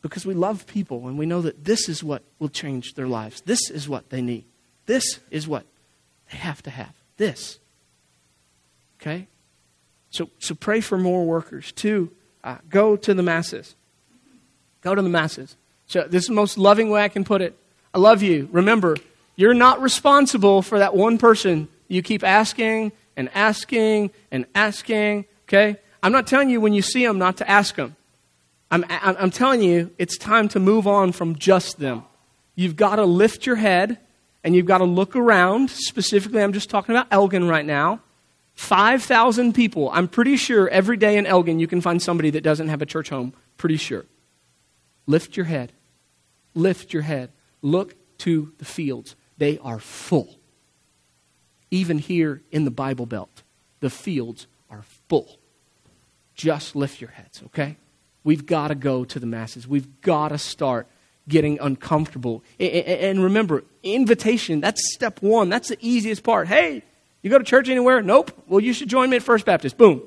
Because 0.00 0.24
we 0.24 0.34
love 0.34 0.66
people 0.66 1.08
and 1.08 1.18
we 1.18 1.26
know 1.26 1.42
that 1.42 1.64
this 1.64 1.88
is 1.88 2.04
what 2.04 2.22
will 2.38 2.48
change 2.48 2.94
their 2.94 3.08
lives. 3.08 3.40
This 3.40 3.70
is 3.70 3.88
what 3.88 4.10
they 4.10 4.22
need. 4.22 4.44
This 4.86 5.20
is 5.30 5.48
what 5.48 5.66
they 6.30 6.38
have 6.38 6.62
to 6.62 6.70
have. 6.70 6.94
This. 7.16 7.58
Okay? 9.00 9.26
So, 10.10 10.30
so 10.38 10.54
pray 10.54 10.80
for 10.80 10.96
more 10.98 11.26
workers. 11.26 11.72
Two, 11.72 12.12
uh, 12.44 12.56
go 12.68 12.96
to 12.96 13.14
the 13.14 13.22
masses. 13.22 13.74
Go 14.80 14.94
to 14.94 15.02
the 15.02 15.08
masses. 15.08 15.56
So 15.86 16.02
this 16.02 16.24
is 16.24 16.28
the 16.28 16.34
most 16.34 16.58
loving 16.58 16.90
way 16.90 17.02
I 17.02 17.08
can 17.08 17.24
put 17.24 17.42
it. 17.42 17.58
I 17.94 17.98
love 17.98 18.22
you. 18.22 18.48
Remember, 18.52 18.96
you're 19.36 19.54
not 19.54 19.80
responsible 19.80 20.62
for 20.62 20.78
that 20.78 20.94
one 20.94 21.18
person 21.18 21.68
you 21.88 22.02
keep 22.02 22.22
asking 22.22 22.92
and 23.16 23.30
asking 23.34 24.10
and 24.30 24.46
asking. 24.54 25.24
Okay? 25.48 25.78
I'm 26.02 26.12
not 26.12 26.26
telling 26.26 26.50
you 26.50 26.60
when 26.60 26.74
you 26.74 26.82
see 26.82 27.04
them 27.04 27.18
not 27.18 27.38
to 27.38 27.50
ask 27.50 27.74
them. 27.74 27.96
I'm, 28.70 28.84
I'm 28.88 29.30
telling 29.30 29.62
you, 29.62 29.90
it's 29.96 30.18
time 30.18 30.48
to 30.48 30.60
move 30.60 30.86
on 30.86 31.12
from 31.12 31.36
just 31.36 31.78
them. 31.78 32.04
You've 32.54 32.76
got 32.76 32.96
to 32.96 33.04
lift 33.04 33.46
your 33.46 33.56
head 33.56 33.98
and 34.44 34.54
you've 34.54 34.66
got 34.66 34.78
to 34.78 34.84
look 34.84 35.16
around. 35.16 35.70
Specifically, 35.70 36.42
I'm 36.42 36.52
just 36.52 36.68
talking 36.68 36.94
about 36.94 37.06
Elgin 37.10 37.48
right 37.48 37.64
now. 37.64 38.00
5,000 38.58 39.52
people. 39.52 39.88
I'm 39.92 40.08
pretty 40.08 40.36
sure 40.36 40.68
every 40.68 40.96
day 40.96 41.16
in 41.16 41.26
Elgin 41.26 41.60
you 41.60 41.68
can 41.68 41.80
find 41.80 42.02
somebody 42.02 42.30
that 42.30 42.42
doesn't 42.42 42.66
have 42.66 42.82
a 42.82 42.86
church 42.86 43.08
home. 43.08 43.32
Pretty 43.56 43.76
sure. 43.76 44.04
Lift 45.06 45.36
your 45.36 45.46
head. 45.46 45.72
Lift 46.54 46.92
your 46.92 47.02
head. 47.02 47.30
Look 47.62 47.94
to 48.18 48.52
the 48.58 48.64
fields. 48.64 49.14
They 49.38 49.58
are 49.58 49.78
full. 49.78 50.40
Even 51.70 51.98
here 51.98 52.42
in 52.50 52.64
the 52.64 52.72
Bible 52.72 53.06
Belt, 53.06 53.44
the 53.78 53.90
fields 53.90 54.48
are 54.68 54.82
full. 55.08 55.38
Just 56.34 56.74
lift 56.74 57.00
your 57.00 57.10
heads, 57.10 57.40
okay? 57.46 57.76
We've 58.24 58.44
got 58.44 58.68
to 58.68 58.74
go 58.74 59.04
to 59.04 59.20
the 59.20 59.26
masses. 59.26 59.68
We've 59.68 60.00
got 60.00 60.30
to 60.30 60.38
start 60.38 60.88
getting 61.28 61.60
uncomfortable. 61.60 62.42
And 62.58 63.22
remember, 63.22 63.62
invitation, 63.84 64.60
that's 64.60 64.92
step 64.94 65.22
one. 65.22 65.48
That's 65.48 65.68
the 65.68 65.78
easiest 65.80 66.24
part. 66.24 66.48
Hey, 66.48 66.82
you 67.22 67.30
go 67.30 67.38
to 67.38 67.44
church 67.44 67.68
anywhere? 67.68 68.02
Nope. 68.02 68.30
Well, 68.46 68.60
you 68.60 68.72
should 68.72 68.88
join 68.88 69.10
me 69.10 69.16
at 69.16 69.22
First 69.22 69.44
Baptist. 69.44 69.76
Boom. 69.76 70.02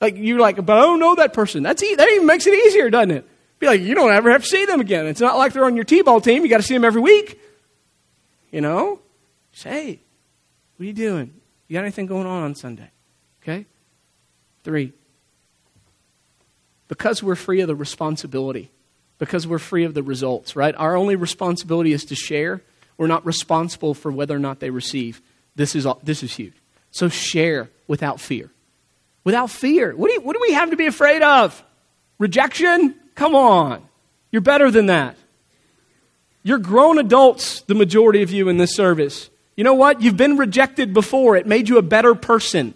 Like, 0.00 0.16
you're 0.16 0.38
like, 0.38 0.56
but 0.64 0.76
I 0.76 0.82
don't 0.82 1.00
know 1.00 1.14
that 1.14 1.32
person. 1.32 1.62
That's 1.62 1.82
e- 1.82 1.94
that 1.94 2.08
even 2.10 2.26
makes 2.26 2.46
it 2.46 2.54
easier, 2.54 2.90
doesn't 2.90 3.10
it? 3.12 3.28
Be 3.58 3.66
like, 3.66 3.80
you 3.80 3.94
don't 3.94 4.12
ever 4.12 4.30
have 4.30 4.42
to 4.42 4.48
see 4.48 4.66
them 4.66 4.80
again. 4.80 5.06
It's 5.06 5.20
not 5.20 5.38
like 5.38 5.54
they're 5.54 5.64
on 5.64 5.76
your 5.76 5.84
T-ball 5.84 6.20
team. 6.20 6.42
You 6.42 6.50
got 6.50 6.58
to 6.58 6.62
see 6.62 6.74
them 6.74 6.84
every 6.84 7.00
week. 7.00 7.40
You 8.50 8.60
know? 8.60 9.00
Say, 9.52 9.70
hey, 9.70 10.00
what 10.76 10.84
are 10.84 10.86
you 10.86 10.92
doing? 10.92 11.32
You 11.66 11.74
got 11.74 11.80
anything 11.80 12.04
going 12.04 12.26
on 12.26 12.42
on 12.42 12.54
Sunday? 12.54 12.90
Okay? 13.42 13.64
Three. 14.62 14.92
Because 16.88 17.22
we're 17.22 17.34
free 17.34 17.62
of 17.62 17.68
the 17.68 17.74
responsibility, 17.74 18.70
because 19.18 19.46
we're 19.46 19.58
free 19.58 19.84
of 19.84 19.94
the 19.94 20.02
results, 20.02 20.54
right? 20.54 20.74
Our 20.76 20.94
only 20.94 21.16
responsibility 21.16 21.92
is 21.92 22.04
to 22.06 22.14
share. 22.14 22.62
We're 22.98 23.06
not 23.06 23.24
responsible 23.24 23.94
for 23.94 24.12
whether 24.12 24.36
or 24.36 24.38
not 24.38 24.60
they 24.60 24.70
receive. 24.70 25.22
This 25.56 25.74
is, 25.74 25.86
this 26.04 26.22
is 26.22 26.34
huge. 26.34 26.54
So 26.90 27.08
share 27.08 27.68
without 27.88 28.20
fear. 28.20 28.50
Without 29.24 29.50
fear. 29.50 29.96
What 29.96 30.08
do, 30.08 30.14
you, 30.14 30.20
what 30.20 30.34
do 30.34 30.40
we 30.40 30.52
have 30.52 30.70
to 30.70 30.76
be 30.76 30.86
afraid 30.86 31.22
of? 31.22 31.62
Rejection? 32.18 32.94
Come 33.14 33.34
on. 33.34 33.82
You're 34.30 34.42
better 34.42 34.70
than 34.70 34.86
that. 34.86 35.16
You're 36.42 36.58
grown 36.58 36.98
adults, 36.98 37.62
the 37.62 37.74
majority 37.74 38.22
of 38.22 38.30
you 38.30 38.48
in 38.48 38.56
this 38.56 38.76
service. 38.76 39.30
You 39.56 39.64
know 39.64 39.74
what? 39.74 40.00
You've 40.00 40.16
been 40.16 40.36
rejected 40.36 40.94
before. 40.94 41.36
It 41.36 41.46
made 41.46 41.68
you 41.68 41.78
a 41.78 41.82
better 41.82 42.14
person. 42.14 42.74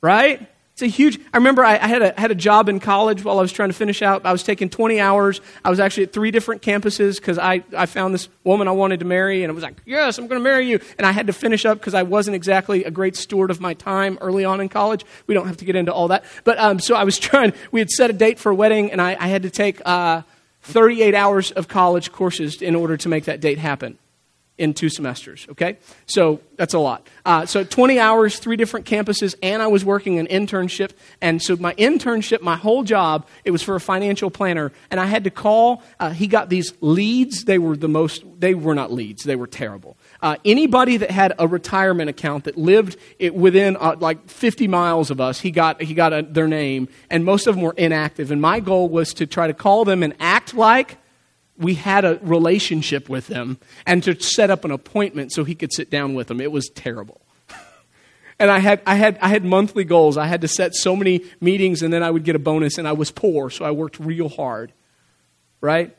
Right? 0.00 0.48
It's 0.72 0.82
a 0.82 0.86
huge. 0.86 1.20
I 1.34 1.36
remember 1.36 1.62
I, 1.62 1.74
I, 1.74 1.86
had, 1.86 2.00
a, 2.00 2.14
had 2.18 2.30
a 2.30 2.34
job 2.34 2.70
in 2.70 2.80
college 2.80 3.22
while 3.22 3.38
I 3.38 3.42
was 3.42 3.52
trying 3.52 3.68
to 3.68 3.74
finish 3.74 4.00
out. 4.00 4.24
I 4.24 4.32
was 4.32 4.42
taking 4.42 4.70
20 4.70 5.00
hours. 5.00 5.42
I 5.62 5.68
was 5.68 5.78
actually 5.78 6.04
at 6.04 6.14
three 6.14 6.30
different 6.30 6.62
campuses 6.62 7.16
because 7.16 7.38
I, 7.38 7.62
I 7.76 7.84
found 7.84 8.14
this 8.14 8.30
woman 8.42 8.68
I 8.68 8.70
wanted 8.70 9.00
to 9.00 9.06
marry, 9.06 9.42
and 9.42 9.50
I 9.50 9.54
was 9.54 9.62
like, 9.62 9.82
Yes, 9.84 10.16
I'm 10.16 10.28
going 10.28 10.40
to 10.40 10.44
marry 10.44 10.66
you. 10.66 10.80
And 10.96 11.06
I 11.06 11.12
had 11.12 11.26
to 11.26 11.34
finish 11.34 11.66
up 11.66 11.78
because 11.78 11.92
I 11.92 12.04
wasn't 12.04 12.36
exactly 12.36 12.84
a 12.84 12.90
great 12.90 13.16
steward 13.16 13.50
of 13.50 13.60
my 13.60 13.74
time 13.74 14.16
early 14.22 14.46
on 14.46 14.62
in 14.62 14.70
college. 14.70 15.04
We 15.26 15.34
don't 15.34 15.46
have 15.46 15.58
to 15.58 15.66
get 15.66 15.76
into 15.76 15.92
all 15.92 16.08
that. 16.08 16.24
But 16.44 16.58
um, 16.58 16.78
so 16.78 16.94
I 16.94 17.04
was 17.04 17.18
trying, 17.30 17.52
we 17.70 17.80
had 17.80 17.90
set 17.90 18.08
a 18.08 18.14
date 18.14 18.38
for 18.38 18.50
a 18.50 18.54
wedding, 18.54 18.90
and 18.90 19.00
I, 19.00 19.10
I 19.20 19.28
had 19.28 19.42
to 19.42 19.50
take 19.50 19.82
uh, 19.84 20.22
38 20.62 21.14
hours 21.14 21.50
of 21.50 21.68
college 21.68 22.12
courses 22.12 22.62
in 22.62 22.74
order 22.74 22.96
to 22.96 23.08
make 23.10 23.26
that 23.26 23.40
date 23.40 23.58
happen 23.58 23.98
in 24.62 24.72
two 24.72 24.88
semesters, 24.88 25.44
okay? 25.50 25.76
So 26.06 26.40
that's 26.56 26.72
a 26.72 26.78
lot. 26.78 27.08
Uh, 27.26 27.44
so 27.46 27.64
20 27.64 27.98
hours, 27.98 28.38
three 28.38 28.54
different 28.54 28.86
campuses, 28.86 29.34
and 29.42 29.60
I 29.60 29.66
was 29.66 29.84
working 29.84 30.20
an 30.20 30.28
internship. 30.28 30.92
And 31.20 31.42
so 31.42 31.56
my 31.56 31.74
internship, 31.74 32.42
my 32.42 32.54
whole 32.54 32.84
job, 32.84 33.26
it 33.44 33.50
was 33.50 33.60
for 33.60 33.74
a 33.74 33.80
financial 33.80 34.30
planner. 34.30 34.70
And 34.88 35.00
I 35.00 35.06
had 35.06 35.24
to 35.24 35.30
call, 35.30 35.82
uh, 35.98 36.10
he 36.10 36.28
got 36.28 36.48
these 36.48 36.74
leads. 36.80 37.42
They 37.42 37.58
were 37.58 37.76
the 37.76 37.88
most, 37.88 38.22
they 38.38 38.54
were 38.54 38.76
not 38.76 38.92
leads, 38.92 39.24
they 39.24 39.34
were 39.34 39.48
terrible. 39.48 39.96
Uh, 40.20 40.36
anybody 40.44 40.96
that 40.96 41.10
had 41.10 41.32
a 41.40 41.48
retirement 41.48 42.08
account 42.08 42.44
that 42.44 42.56
lived 42.56 42.96
within 43.32 43.76
uh, 43.80 43.96
like 43.98 44.28
50 44.30 44.68
miles 44.68 45.10
of 45.10 45.20
us, 45.20 45.40
he 45.40 45.50
got, 45.50 45.82
he 45.82 45.92
got 45.92 46.12
a, 46.12 46.22
their 46.22 46.46
name, 46.46 46.86
and 47.10 47.24
most 47.24 47.48
of 47.48 47.56
them 47.56 47.64
were 47.64 47.74
inactive. 47.76 48.30
And 48.30 48.40
my 48.40 48.60
goal 48.60 48.88
was 48.88 49.12
to 49.14 49.26
try 49.26 49.48
to 49.48 49.54
call 49.54 49.84
them 49.84 50.04
and 50.04 50.14
act 50.20 50.54
like 50.54 50.98
we 51.62 51.74
had 51.74 52.04
a 52.04 52.18
relationship 52.22 53.08
with 53.08 53.28
them 53.28 53.58
and 53.86 54.02
to 54.04 54.20
set 54.20 54.50
up 54.50 54.64
an 54.64 54.70
appointment 54.70 55.32
so 55.32 55.44
he 55.44 55.54
could 55.54 55.72
sit 55.72 55.90
down 55.90 56.14
with 56.14 56.28
them. 56.28 56.40
It 56.40 56.52
was 56.52 56.68
terrible. 56.68 57.20
and 58.38 58.50
I 58.50 58.58
had, 58.58 58.82
I, 58.86 58.96
had, 58.96 59.18
I 59.22 59.28
had 59.28 59.44
monthly 59.44 59.84
goals. 59.84 60.16
I 60.16 60.26
had 60.26 60.40
to 60.42 60.48
set 60.48 60.74
so 60.74 60.96
many 60.96 61.24
meetings 61.40 61.82
and 61.82 61.92
then 61.92 62.02
I 62.02 62.10
would 62.10 62.24
get 62.24 62.36
a 62.36 62.38
bonus, 62.38 62.78
and 62.78 62.86
I 62.86 62.92
was 62.92 63.10
poor, 63.10 63.50
so 63.50 63.64
I 63.64 63.70
worked 63.70 63.98
real 63.98 64.28
hard. 64.28 64.72
Right? 65.60 65.96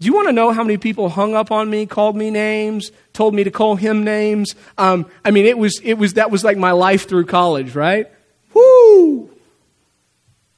Do 0.00 0.06
you 0.06 0.12
want 0.12 0.28
to 0.28 0.32
know 0.32 0.50
how 0.50 0.64
many 0.64 0.76
people 0.76 1.08
hung 1.08 1.34
up 1.34 1.52
on 1.52 1.70
me, 1.70 1.86
called 1.86 2.16
me 2.16 2.30
names, 2.30 2.90
told 3.12 3.34
me 3.34 3.44
to 3.44 3.50
call 3.50 3.76
him 3.76 4.02
names? 4.02 4.54
Um, 4.76 5.06
I 5.24 5.30
mean, 5.30 5.46
it 5.46 5.56
was, 5.56 5.80
it 5.84 5.94
was, 5.94 6.14
that 6.14 6.30
was 6.30 6.42
like 6.42 6.58
my 6.58 6.72
life 6.72 7.08
through 7.08 7.26
college, 7.26 7.74
right? 7.76 8.10
Whoo! 8.52 9.30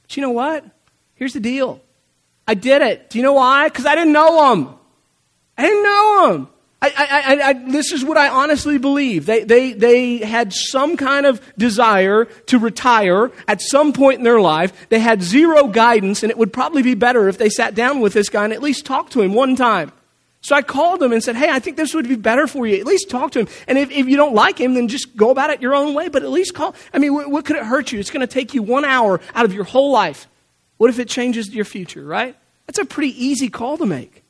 But 0.01 0.17
you 0.17 0.21
know 0.21 0.31
what? 0.31 0.65
Here's 1.15 1.33
the 1.33 1.39
deal 1.39 1.81
I 2.47 2.53
did 2.53 2.81
it. 2.81 3.09
Do 3.09 3.19
you 3.19 3.23
know 3.23 3.33
why? 3.33 3.67
Because 3.67 3.85
I 3.85 3.95
didn't 3.95 4.13
know 4.13 4.49
them. 4.49 4.75
I 5.57 5.63
didn't 5.63 5.83
know 5.83 6.31
them. 6.31 6.49
I, 6.79 6.91
I, 6.95 7.49
I, 7.49 7.53
this 7.71 7.91
is 7.91 8.05
what 8.05 8.17
I 8.17 8.29
honestly 8.29 8.77
believe. 8.77 9.25
They, 9.25 9.43
they, 9.43 9.73
they 9.73 10.17
had 10.17 10.53
some 10.53 10.95
kind 10.95 11.25
of 11.25 11.41
desire 11.57 12.25
to 12.25 12.59
retire 12.59 13.31
at 13.47 13.61
some 13.61 13.93
point 13.93 14.19
in 14.19 14.23
their 14.23 14.39
life. 14.39 14.87
They 14.89 14.99
had 14.99 15.23
zero 15.23 15.67
guidance, 15.67 16.21
and 16.21 16.29
it 16.29 16.37
would 16.37 16.53
probably 16.53 16.83
be 16.83 16.93
better 16.93 17.27
if 17.27 17.39
they 17.39 17.49
sat 17.49 17.73
down 17.73 17.99
with 17.99 18.13
this 18.13 18.29
guy 18.29 18.43
and 18.43 18.53
at 18.53 18.61
least 18.61 18.85
talked 18.85 19.13
to 19.13 19.21
him 19.21 19.33
one 19.33 19.55
time. 19.55 19.91
So 20.41 20.55
I 20.55 20.61
called 20.61 21.01
him 21.01 21.11
and 21.11 21.23
said, 21.23 21.35
Hey, 21.35 21.49
I 21.49 21.57
think 21.57 21.77
this 21.77 21.95
would 21.95 22.07
be 22.07 22.15
better 22.15 22.45
for 22.45 22.67
you. 22.67 22.79
At 22.79 22.85
least 22.85 23.09
talk 23.09 23.31
to 23.31 23.39
him. 23.39 23.47
And 23.67 23.79
if, 23.79 23.89
if 23.89 24.07
you 24.07 24.15
don't 24.15 24.35
like 24.35 24.59
him, 24.59 24.75
then 24.75 24.87
just 24.87 25.17
go 25.17 25.31
about 25.31 25.49
it 25.49 25.63
your 25.63 25.73
own 25.73 25.95
way, 25.95 26.09
but 26.09 26.21
at 26.21 26.29
least 26.29 26.53
call. 26.53 26.75
I 26.93 26.99
mean, 26.99 27.13
what, 27.13 27.31
what 27.31 27.45
could 27.45 27.55
it 27.55 27.65
hurt 27.65 27.91
you? 27.91 27.99
It's 27.99 28.11
going 28.11 28.25
to 28.25 28.31
take 28.31 28.53
you 28.53 28.61
one 28.61 28.85
hour 28.85 29.19
out 29.33 29.45
of 29.45 29.53
your 29.53 29.63
whole 29.63 29.91
life. 29.91 30.27
What 30.77 30.89
if 30.89 30.99
it 30.99 31.09
changes 31.09 31.53
your 31.53 31.65
future, 31.65 32.03
right? 32.03 32.35
That's 32.65 32.79
a 32.79 32.85
pretty 32.85 33.23
easy 33.23 33.49
call 33.49 33.77
to 33.77 33.85
make. 33.85 34.23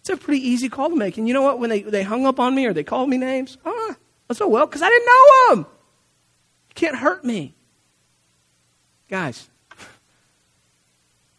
It's 0.00 0.10
a 0.10 0.16
pretty 0.16 0.46
easy 0.46 0.68
call 0.68 0.90
to 0.90 0.96
make. 0.96 1.16
And 1.16 1.26
you 1.26 1.32
know 1.32 1.42
what? 1.42 1.58
When 1.58 1.70
they, 1.70 1.82
they 1.82 2.02
hung 2.02 2.26
up 2.26 2.38
on 2.38 2.54
me 2.54 2.66
or 2.66 2.74
they 2.74 2.84
called 2.84 3.08
me 3.08 3.16
names, 3.16 3.56
ah, 3.64 3.96
I 4.28 4.34
so 4.34 4.48
well 4.48 4.66
because 4.66 4.82
I 4.82 4.88
didn't 4.88 5.06
know 5.06 5.48
them. 5.48 5.58
You 6.68 6.74
can't 6.74 6.96
hurt 6.96 7.24
me. 7.24 7.54
Guys, 9.08 9.48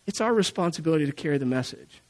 it's 0.08 0.22
our 0.22 0.34
responsibility 0.34 1.06
to 1.06 1.12
carry 1.12 1.38
the 1.38 1.46
message. 1.46 2.02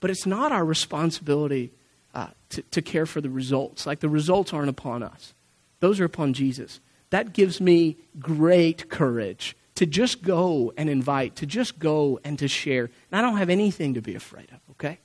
But 0.00 0.10
it's 0.10 0.26
not 0.26 0.52
our 0.52 0.64
responsibility 0.64 1.72
uh, 2.14 2.28
to, 2.50 2.62
to 2.62 2.82
care 2.82 3.06
for 3.06 3.20
the 3.20 3.30
results. 3.30 3.86
Like 3.86 4.00
the 4.00 4.08
results 4.08 4.52
aren't 4.52 4.68
upon 4.68 5.02
us, 5.02 5.34
those 5.80 6.00
are 6.00 6.04
upon 6.04 6.32
Jesus. 6.32 6.80
That 7.10 7.32
gives 7.32 7.60
me 7.60 7.98
great 8.18 8.88
courage 8.88 9.56
to 9.74 9.86
just 9.86 10.22
go 10.22 10.72
and 10.76 10.88
invite, 10.88 11.36
to 11.36 11.46
just 11.46 11.78
go 11.78 12.20
and 12.24 12.38
to 12.38 12.48
share. 12.48 12.84
And 13.10 13.18
I 13.18 13.20
don't 13.20 13.38
have 13.38 13.50
anything 13.50 13.94
to 13.94 14.00
be 14.00 14.14
afraid 14.14 14.50
of, 14.52 14.60
okay? 14.72 14.98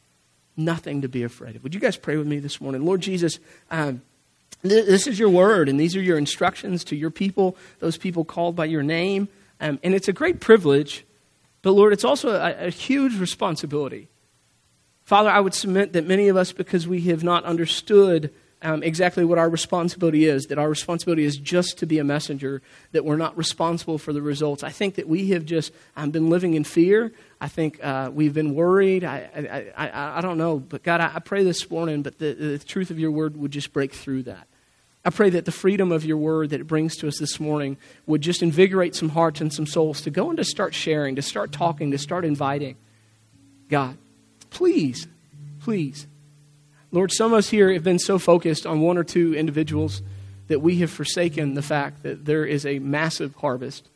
Nothing 0.56 1.02
to 1.02 1.10
be 1.10 1.24
afraid 1.24 1.56
of. 1.56 1.64
Would 1.64 1.74
you 1.74 1.80
guys 1.80 1.98
pray 1.98 2.18
with 2.18 2.28
me 2.28 2.40
this 2.40 2.62
morning? 2.62 2.86
Lord 2.86 3.02
Jesus, 3.02 3.40
um, 3.72 4.02
th- 4.62 4.86
this 4.86 5.08
is 5.08 5.18
your 5.18 5.30
word, 5.30 5.70
and 5.70 5.80
these 5.80 5.96
are 5.96 6.02
your 6.02 6.18
instructions 6.18 6.84
to 6.86 6.96
your 6.96 7.10
people, 7.10 7.58
those 7.80 7.98
people 7.98 8.24
called 8.24 8.56
by 8.56 8.66
your 8.66 8.84
name. 8.84 9.28
Um, 9.60 9.80
and 9.84 9.96
it's 9.96 10.08
a 10.08 10.14
great 10.14 10.40
privilege, 10.40 11.06
but 11.62 11.72
Lord, 11.72 11.92
it's 11.92 12.06
also 12.06 12.32
a, 12.32 12.68
a 12.68 12.70
huge 12.70 13.18
responsibility. 13.20 14.08
Father, 15.04 15.30
I 15.30 15.40
would 15.40 15.56
submit 15.56 15.94
that 15.94 16.06
many 16.06 16.28
of 16.28 16.38
us, 16.38 16.52
because 16.52 16.88
we 16.88 17.02
have 17.02 17.24
not 17.24 17.44
understood 17.44 18.32
um, 18.62 18.84
exactly 18.84 19.24
what 19.24 19.38
our 19.38 19.50
responsibility 19.50 20.26
is 20.26 20.48
that 20.48 20.58
our 20.58 20.70
responsibility 20.70 21.24
is 21.24 21.38
just 21.38 21.78
to 21.78 21.86
be 21.86 21.98
a 21.98 22.04
messenger, 22.04 22.62
that 22.92 23.06
we're 23.06 23.18
not 23.18 23.38
responsible 23.38 23.98
for 23.98 24.12
the 24.12 24.22
results. 24.22 24.64
I 24.64 24.70
think 24.70 24.96
that 24.96 25.08
we 25.08 25.30
have 25.30 25.46
just 25.46 25.72
um, 25.96 26.12
been 26.12 26.30
living 26.30 26.56
in 26.56 26.66
fear. 26.66 27.12
I 27.40 27.48
think 27.48 27.82
uh, 27.84 28.12
we've 28.14 28.34
been 28.34 28.54
worried. 28.54 29.04
I, 29.04 29.72
I, 29.78 29.88
I, 29.88 30.18
I, 30.18 30.22
don't 30.22 30.38
know. 30.38 30.60
But 30.60 30.84
God, 30.84 31.00
I, 31.00 31.12
I 31.16 31.20
pray 31.20 31.44
this 31.44 31.70
morning, 31.72 32.02
but 32.02 32.20
the, 32.20 32.34
the 32.34 32.60
truth 32.60 32.92
of 32.92 33.00
your 33.00 33.12
word 33.12 33.38
would 33.38 33.52
just 33.52 33.72
break 33.72 33.94
through 33.94 34.24
that. 34.24 34.46
I 35.06 35.12
pray 35.12 35.30
that 35.30 35.46
the 35.46 35.54
freedom 35.54 35.94
of 35.94 36.04
your 36.04 36.18
word 36.18 36.50
that 36.50 36.60
it 36.60 36.68
brings 36.68 36.98
to 36.98 37.08
us 37.08 37.18
this 37.18 37.40
morning 37.40 37.78
would 38.06 38.22
just 38.22 38.44
invigorate 38.44 38.94
some 38.94 39.10
hearts 39.10 39.40
and 39.40 39.54
some 39.54 39.66
souls 39.66 40.02
to 40.02 40.12
go 40.12 40.30
and 40.30 40.38
to 40.38 40.44
start 40.44 40.74
sharing, 40.74 41.16
to 41.16 41.22
start 41.22 41.54
talking, 41.54 41.92
to 41.92 41.98
start 41.98 42.26
inviting. 42.26 42.76
God, 43.70 43.98
please, 44.50 45.08
please 45.62 46.06
Lord, 46.92 47.12
some 47.12 47.34
of 47.34 47.38
us 47.38 47.50
here 47.50 47.72
have 47.74 47.84
been 47.84 48.00
so 48.00 48.18
focused 48.18 48.66
on 48.66 48.82
one 48.82 48.98
or 48.98 49.04
two 49.04 49.36
individuals 49.36 50.02
that 50.48 50.62
we 50.62 50.78
have 50.78 50.90
forsaken 50.90 51.54
the 51.54 51.62
fact 51.62 52.04
that 52.04 52.26
there 52.26 52.46
is 52.46 52.66
a 52.66 52.80
massive 52.80 53.36
harvest. 53.36 53.88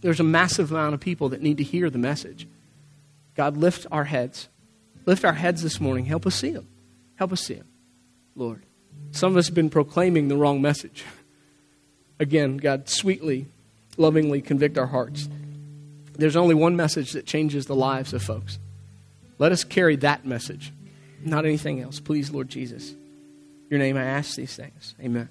There's 0.00 0.20
a 0.20 0.24
massive 0.24 0.70
amount 0.70 0.94
of 0.94 1.00
people 1.00 1.28
that 1.30 1.42
need 1.42 1.58
to 1.58 1.64
hear 1.64 1.90
the 1.90 1.98
message. 1.98 2.48
God, 3.36 3.56
lift 3.56 3.86
our 3.92 4.04
heads. 4.04 4.48
Lift 5.04 5.24
our 5.24 5.34
heads 5.34 5.62
this 5.62 5.80
morning. 5.80 6.06
Help 6.06 6.26
us 6.26 6.34
see 6.34 6.50
them. 6.50 6.66
Help 7.16 7.32
us 7.32 7.42
see 7.42 7.54
them, 7.54 7.68
Lord. 8.34 8.62
Some 9.12 9.32
of 9.32 9.36
us 9.36 9.46
have 9.46 9.54
been 9.54 9.70
proclaiming 9.70 10.28
the 10.28 10.36
wrong 10.36 10.62
message. 10.62 11.04
Again, 12.18 12.56
God, 12.56 12.88
sweetly, 12.88 13.46
lovingly 13.96 14.40
convict 14.40 14.78
our 14.78 14.86
hearts. 14.86 15.28
There's 16.12 16.36
only 16.36 16.54
one 16.54 16.76
message 16.76 17.12
that 17.12 17.26
changes 17.26 17.66
the 17.66 17.74
lives 17.74 18.12
of 18.12 18.22
folks. 18.22 18.58
Let 19.38 19.52
us 19.52 19.64
carry 19.64 19.96
that 19.96 20.24
message, 20.26 20.72
not 21.24 21.44
anything 21.44 21.80
else. 21.80 22.00
Please, 22.00 22.30
Lord 22.30 22.48
Jesus. 22.48 22.94
Your 23.70 23.78
name 23.78 23.96
I 23.96 24.04
ask 24.04 24.34
these 24.36 24.54
things. 24.56 24.94
Amen. 25.00 25.28